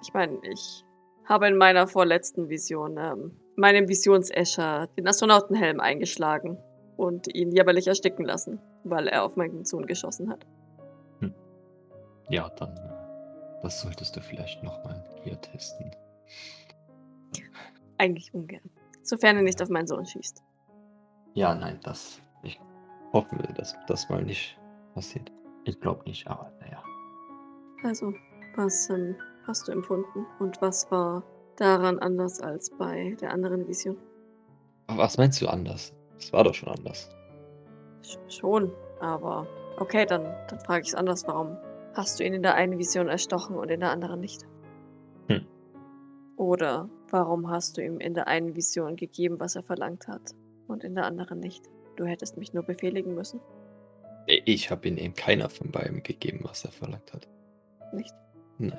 [0.00, 0.84] Ich meine, ich
[1.24, 6.58] habe in meiner vorletzten Vision, ähm, meinem Visionsescher, den Astronautenhelm eingeschlagen
[6.96, 10.46] und ihn jämmerlich ersticken lassen, weil er auf meinen Sohn geschossen hat.
[12.30, 12.91] Ja, dann.
[13.62, 15.90] Das solltest du vielleicht nochmal hier testen.
[17.98, 18.68] Eigentlich ungern.
[19.02, 20.42] Sofern er nicht auf meinen Sohn schießt.
[21.34, 22.20] Ja, nein, das.
[22.42, 22.60] Ich
[23.12, 24.58] hoffe, dass das mal nicht
[24.94, 25.30] passiert.
[25.64, 26.82] Ich glaube nicht, aber naja.
[27.84, 28.12] Also,
[28.56, 29.16] was ähm,
[29.46, 31.22] hast du empfunden und was war
[31.56, 33.96] daran anders als bei der anderen Vision?
[34.88, 35.92] Was meinst du anders?
[36.18, 37.08] Es war doch schon anders.
[38.02, 39.46] Sch schon, aber
[39.78, 41.26] okay, dann, dann frage ich es anders.
[41.26, 41.56] Warum
[41.94, 44.46] hast du ihn in der einen Vision erstochen und in der anderen nicht?
[45.28, 45.46] Hm.
[46.36, 50.34] Oder warum hast du ihm in der einen Vision gegeben, was er verlangt hat
[50.68, 51.64] und in der anderen nicht?
[51.96, 53.40] Du hättest mich nur befehligen müssen,
[54.26, 57.28] Ich habe ihm eben keiner von beiden gegeben, was er verlangt hat.
[57.92, 58.14] nicht?
[58.58, 58.78] Nein.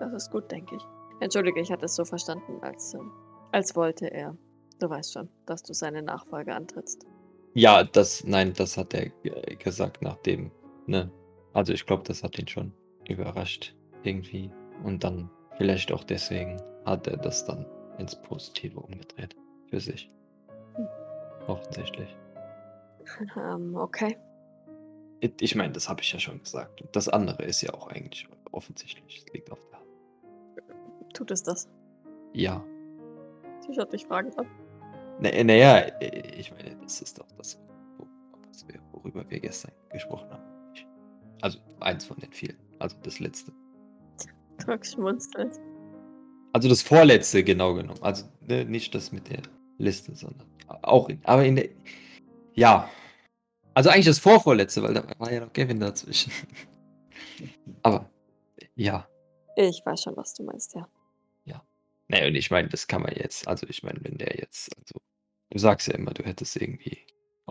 [0.00, 0.82] Das ist gut, denke ich.
[1.20, 3.10] Entschuldige, ich hatte es so verstanden, als, ähm,
[3.52, 4.36] als wollte er.
[4.80, 7.04] Du weißt schon, dass du seine Nachfolge antrittst.
[7.54, 10.50] Ja, das, nein, das hat er ge- gesagt nachdem,
[10.86, 11.10] ne?
[11.54, 12.72] Also ich glaube, das hat ihn schon
[13.08, 14.50] überrascht irgendwie.
[14.84, 17.66] Und dann vielleicht auch deswegen hat er das dann
[17.98, 19.36] ins Positive umgedreht.
[19.68, 20.10] Für sich.
[20.74, 20.86] Hm.
[21.46, 22.16] Offensichtlich.
[23.36, 24.16] Ähm, okay.
[25.20, 26.84] Ich- Ich meine, das habe ich ja schon gesagt.
[26.92, 29.24] Das andere ist ja auch eigentlich offensichtlich.
[29.26, 31.14] Es liegt auf der Hand.
[31.14, 31.68] Tut es das?
[32.32, 32.64] Ja.
[33.60, 34.46] Sie schaut mich fragend an.
[35.20, 37.58] Naja, na ja, ich meine, das ist doch das,
[38.92, 40.41] worüber wir gestern gesprochen haben.
[41.42, 42.56] Also eins von den vielen.
[42.78, 43.52] Also das letzte.
[44.82, 45.60] Schmunzelt.
[46.52, 48.02] Also das vorletzte genau genommen.
[48.02, 49.42] Also ne, nicht das mit der
[49.78, 50.46] Liste, sondern
[50.82, 51.68] auch in, aber in der.
[52.54, 52.88] Ja.
[53.74, 56.32] Also eigentlich das vorvorletzte, weil da war ja noch Kevin dazwischen.
[57.82, 58.08] aber
[58.74, 59.06] ja.
[59.56, 60.88] Ich weiß schon, was du meinst, ja.
[62.12, 65.00] Naja, und ich meine, das kann man jetzt, also ich meine, wenn der jetzt, also
[65.48, 66.98] du sagst ja immer, du hättest irgendwie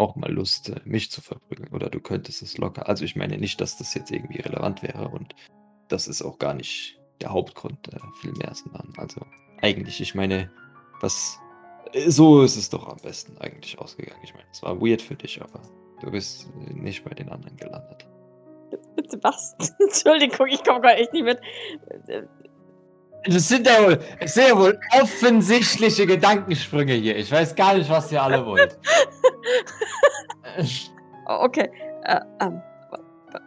[0.01, 2.89] auch mal Lust, äh, mich zu verprügeln oder du könntest es locker.
[2.89, 5.35] Also ich meine nicht, dass das jetzt irgendwie relevant wäre und
[5.87, 9.21] das ist auch gar nicht der Hauptgrund, äh, vielmehr, sondern also
[9.61, 10.51] eigentlich, ich meine,
[11.01, 11.39] was,
[11.93, 14.21] äh, so ist es doch am besten eigentlich ausgegangen.
[14.23, 15.61] Ich meine, es war weird für dich, aber
[16.01, 18.07] du bist äh, nicht bei den anderen gelandet.
[18.95, 19.55] Bitte was?
[19.79, 21.39] Entschuldigung, ich komme gar echt nicht mit.
[23.25, 27.15] Das sind ja wohl, es sind ja wohl offensichtliche Gedankensprünge hier.
[27.17, 28.79] Ich weiß gar nicht, was ihr alle wollt.
[31.27, 31.69] oh, Okay.
[32.03, 32.61] Äh, ähm,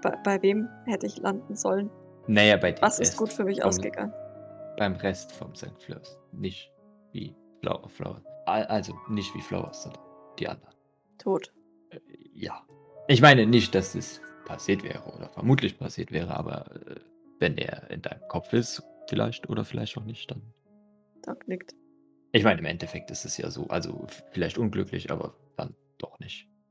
[0.02, 1.90] bei, bei, wem hätte ich landen sollen?
[2.26, 4.12] naja, bei dem Was ist Rest gut für mich vom- ausgegangen?
[4.78, 5.70] Beim Rest vom St.
[5.82, 6.18] Flowers.
[6.32, 6.72] Nicht
[7.12, 8.22] wie Flower, Flower.
[8.46, 10.02] Al- Also nicht wie Flowers, sondern
[10.38, 10.74] die anderen.
[11.18, 11.52] Tot.
[11.90, 11.98] Äh,
[12.32, 12.62] Ja.
[13.08, 16.94] Ich meine nicht, dass es passiert wäre oder vermutlich passiert wäre, aber äh,
[17.40, 20.42] wenn er in deinem Kopf ist, vielleicht oder vielleicht auch nicht, dann.
[21.26, 21.74] Doc nickt.
[22.32, 25.34] Ich meine, im Endeffekt ist es ja so, also vielleicht unglücklich, aber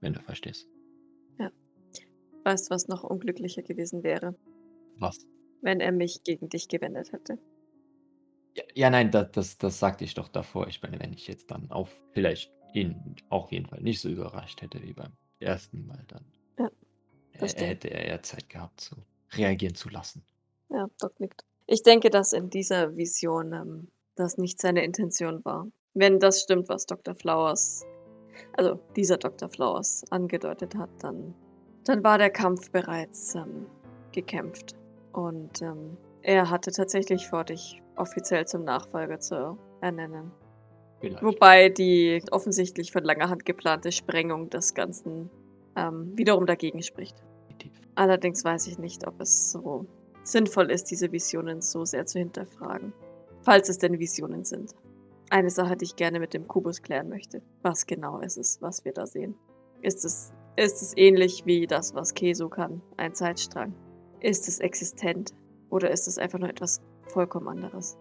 [0.04, 0.68] wenn du verstehst.
[2.44, 4.36] Weißt du, was noch unglücklicher gewesen wäre,
[4.98, 5.26] Was?
[5.62, 7.38] wenn er mich gegen dich gewendet hätte?
[8.56, 10.68] Ja, ja nein, das, das, das sagte ich doch davor.
[10.68, 14.62] Ich meine, wenn ich jetzt dann auf vielleicht ihn auf jeden Fall nicht so überrascht
[14.62, 16.26] hätte wie beim ersten Mal, dann
[16.60, 16.70] Ja,
[17.38, 17.68] verstehe.
[17.68, 18.96] hätte er ja Zeit gehabt, zu
[19.32, 20.26] reagieren zu lassen.
[20.70, 21.46] Ja, Doc nickt.
[21.66, 25.68] Ich denke, dass in dieser Vision ähm, das nicht seine Intention war.
[25.94, 27.16] Wenn das stimmt, was Dr.
[27.16, 27.86] Flowers,
[28.58, 29.50] also dieser Dr.
[29.50, 31.34] Flowers angedeutet hat, dann,
[31.86, 33.66] dann war der Kampf bereits ähm,
[34.12, 34.76] gekämpft.
[35.12, 40.32] Und ähm, er hatte tatsächlich vor, dich offiziell zum Nachfolger zu ernennen.
[41.00, 41.22] Vielleicht.
[41.22, 45.30] Wobei die offensichtlich von langer Hand geplante Sprengung des Ganzen
[45.76, 47.22] ähm, wiederum dagegen spricht.
[47.96, 49.86] Allerdings weiß ich nicht, ob es so
[50.24, 52.94] sinnvoll ist, diese Visionen so sehr zu hinterfragen.
[53.42, 54.74] Falls es denn Visionen sind.
[55.30, 57.42] Eine Sache, die ich gerne mit dem Kubus klären möchte.
[57.62, 59.36] Was genau ist es, was wir da sehen?
[59.82, 62.82] Ist es, ist es ähnlich wie das, was Keso kann?
[62.98, 63.74] Ein Zeitstrang?
[64.20, 65.34] Ist es existent?
[65.70, 67.98] Oder ist es einfach nur etwas vollkommen anderes?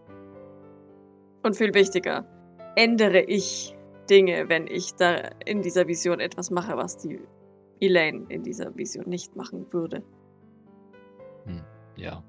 [1.42, 2.24] Und viel wichtiger,
[2.76, 3.76] ändere ich
[4.08, 7.20] Dinge, wenn ich da in dieser Vision etwas mache, was die
[7.80, 10.02] Elaine in dieser Vision nicht machen würde.
[11.44, 11.62] Hm,
[11.96, 12.22] ja.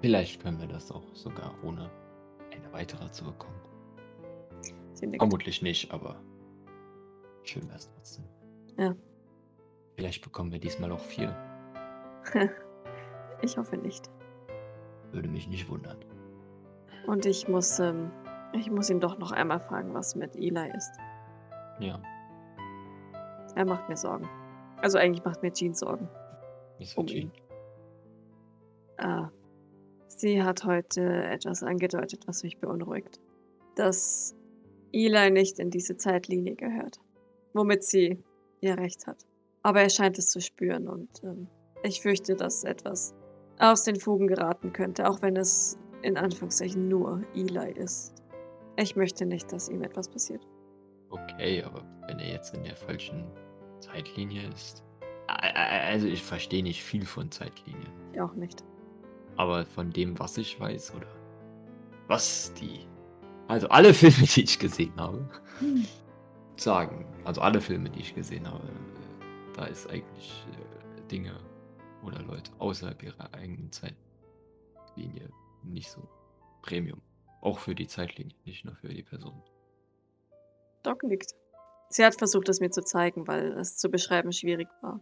[0.00, 1.90] Vielleicht können wir das auch sogar ohne
[2.54, 3.55] eine weitere zu bekommen.
[3.55, 3.55] Sie nickt.
[4.96, 6.16] Vermutlich nicht, aber
[7.42, 8.24] schön wäre es trotzdem.
[8.78, 8.94] Ja.
[9.96, 11.34] Vielleicht bekommen wir diesmal auch vier.
[13.42, 14.10] Ich hoffe nicht.
[15.12, 15.98] Würde mich nicht wundern.
[17.06, 18.10] Und ich muss, ähm,
[18.54, 20.90] ich muss ihn doch noch einmal fragen, was mit Eli ist.
[21.78, 22.00] Ja,
[23.54, 24.26] Er macht mir Sorgen.
[24.80, 26.08] Also eigentlich macht mir Jean Sorgen.
[26.78, 27.30] ist Um ihn.
[28.96, 29.28] Ah,
[30.08, 33.20] sie hat heute etwas angedeutet, was mich beunruhigt.
[33.74, 34.34] Dass
[34.92, 36.98] Eli nicht in diese Zeitlinie gehört.
[37.52, 38.18] Womit sie
[38.60, 39.26] ihr Recht hat.
[39.62, 41.48] Aber er scheint es zu spüren und ähm,
[41.82, 43.14] ich fürchte, dass etwas
[43.58, 48.14] aus den Fugen geraten könnte, auch wenn es in Anführungszeichen nur Eli ist.
[48.76, 50.46] Ich möchte nicht, dass ihm etwas passiert.
[51.10, 53.24] Okay, aber wenn er jetzt in der falschen
[53.80, 54.84] Zeitlinie ist.
[55.26, 57.90] Also ich verstehe nicht viel von Zeitlinien.
[58.12, 58.62] Ich auch nicht.
[59.36, 61.08] Aber von dem, was ich weiß, oder
[62.06, 62.86] was die.
[63.48, 65.28] Also alle Filme, die ich gesehen habe,
[66.56, 71.38] sagen, also alle Filme, die ich gesehen habe, äh, da ist eigentlich äh, Dinge
[72.02, 75.30] oder Leute außerhalb ihrer eigenen Zeitlinie
[75.64, 76.00] nicht so
[76.62, 77.00] Premium.
[77.40, 79.42] Auch für die Zeitlinie, nicht nur für die Person.
[80.82, 81.32] Doc nickt.
[81.88, 85.00] Sie hat versucht, es mir zu zeigen, weil es zu beschreiben schwierig war.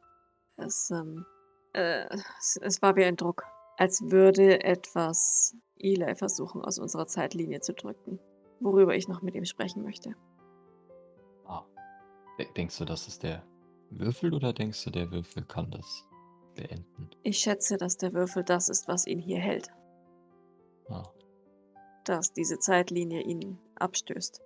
[0.56, 1.24] Es, ähm,
[1.72, 2.06] äh,
[2.38, 3.44] es, es war wie ein Druck.
[3.76, 8.20] Als würde etwas Eli versuchen, aus unserer Zeitlinie zu drücken.
[8.64, 10.14] Worüber ich noch mit ihm sprechen möchte.
[11.46, 11.62] Ah.
[12.38, 13.42] De- Denkst du, das ist der
[13.90, 16.08] Würfel oder denkst du, der Würfel kann das
[16.54, 17.10] beenden?
[17.22, 19.68] Ich schätze, dass der Würfel das ist, was ihn hier hält.
[20.88, 21.02] Ah.
[22.04, 24.42] dass diese Zeitlinie ihn abstößt.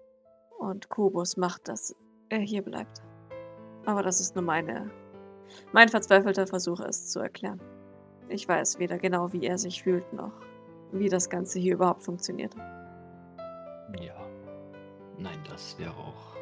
[0.61, 1.95] Und Kubus macht, dass
[2.29, 3.03] er hier bleibt.
[3.87, 4.91] Aber das ist nur meine,
[5.73, 7.61] mein verzweifelter Versuch, es zu erklären.
[8.29, 10.33] Ich weiß weder genau, wie er sich fühlt, noch
[10.93, 12.55] wie das Ganze hier überhaupt funktioniert.
[14.01, 14.15] Ja.
[15.19, 16.37] Nein, das wäre auch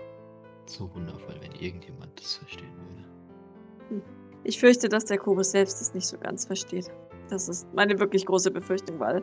[0.66, 4.02] so wundervoll, wenn irgendjemand das verstehen würde.
[4.44, 6.90] Ich fürchte, dass der Kubus selbst es nicht so ganz versteht.
[7.28, 9.22] Das ist meine wirklich große Befürchtung, weil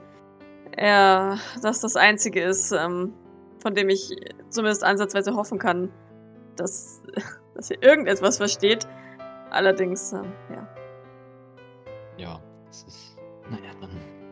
[0.71, 3.13] er das das Einzige ist, ähm,
[3.59, 4.15] von dem ich
[4.49, 5.91] zumindest ansatzweise hoffen kann,
[6.55, 7.01] dass,
[7.55, 8.87] dass er irgendetwas versteht.
[9.51, 10.67] Allerdings, ähm, ja.
[12.17, 13.17] Ja, das ist.
[13.49, 13.91] Naja, dann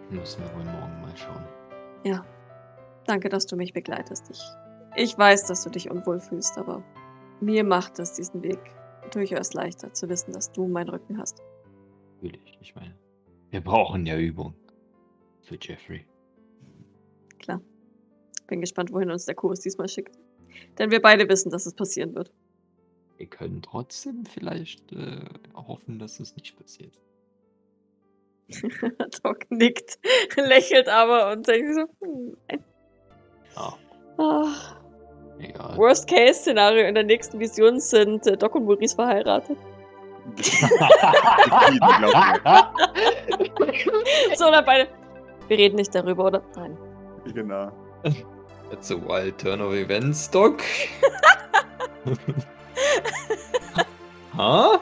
[0.09, 1.45] müssen wir wohl morgen mal schauen.
[2.03, 2.25] Ja.
[3.05, 4.29] Danke, dass du mich begleitest.
[4.29, 4.41] Ich,
[4.95, 6.83] ich weiß, dass du dich unwohl fühlst, aber
[7.39, 8.59] mir macht es diesen Weg
[9.11, 11.41] durchaus leichter zu wissen, dass du meinen Rücken hast.
[12.21, 12.95] Natürlich, ich meine.
[13.49, 14.53] Wir brauchen ja Übung.
[15.41, 16.05] Für Jeffrey.
[17.39, 17.61] Klar.
[18.47, 20.17] Bin gespannt, wohin uns der Kurs diesmal schickt.
[20.77, 22.31] Denn wir beide wissen, dass es passieren wird.
[23.17, 26.99] Wir können trotzdem vielleicht äh, hoffen, dass es nicht passiert.
[29.23, 29.99] Doc nickt,
[30.35, 32.63] lächelt aber und denkt so, hm, nein.
[33.55, 33.73] Ja,
[34.17, 34.45] Ah,
[35.39, 35.77] egal.
[35.77, 39.57] Worst-Case-Szenario in der nächsten Vision sind äh, Doc und Maurice verheiratet.
[44.35, 44.87] So, dann beide.
[45.47, 46.41] Wir reden nicht darüber, oder?
[46.55, 46.77] Nein.
[47.33, 47.71] genau.
[48.69, 50.61] That's a wild turn of events, Doc.
[54.37, 54.79] ha?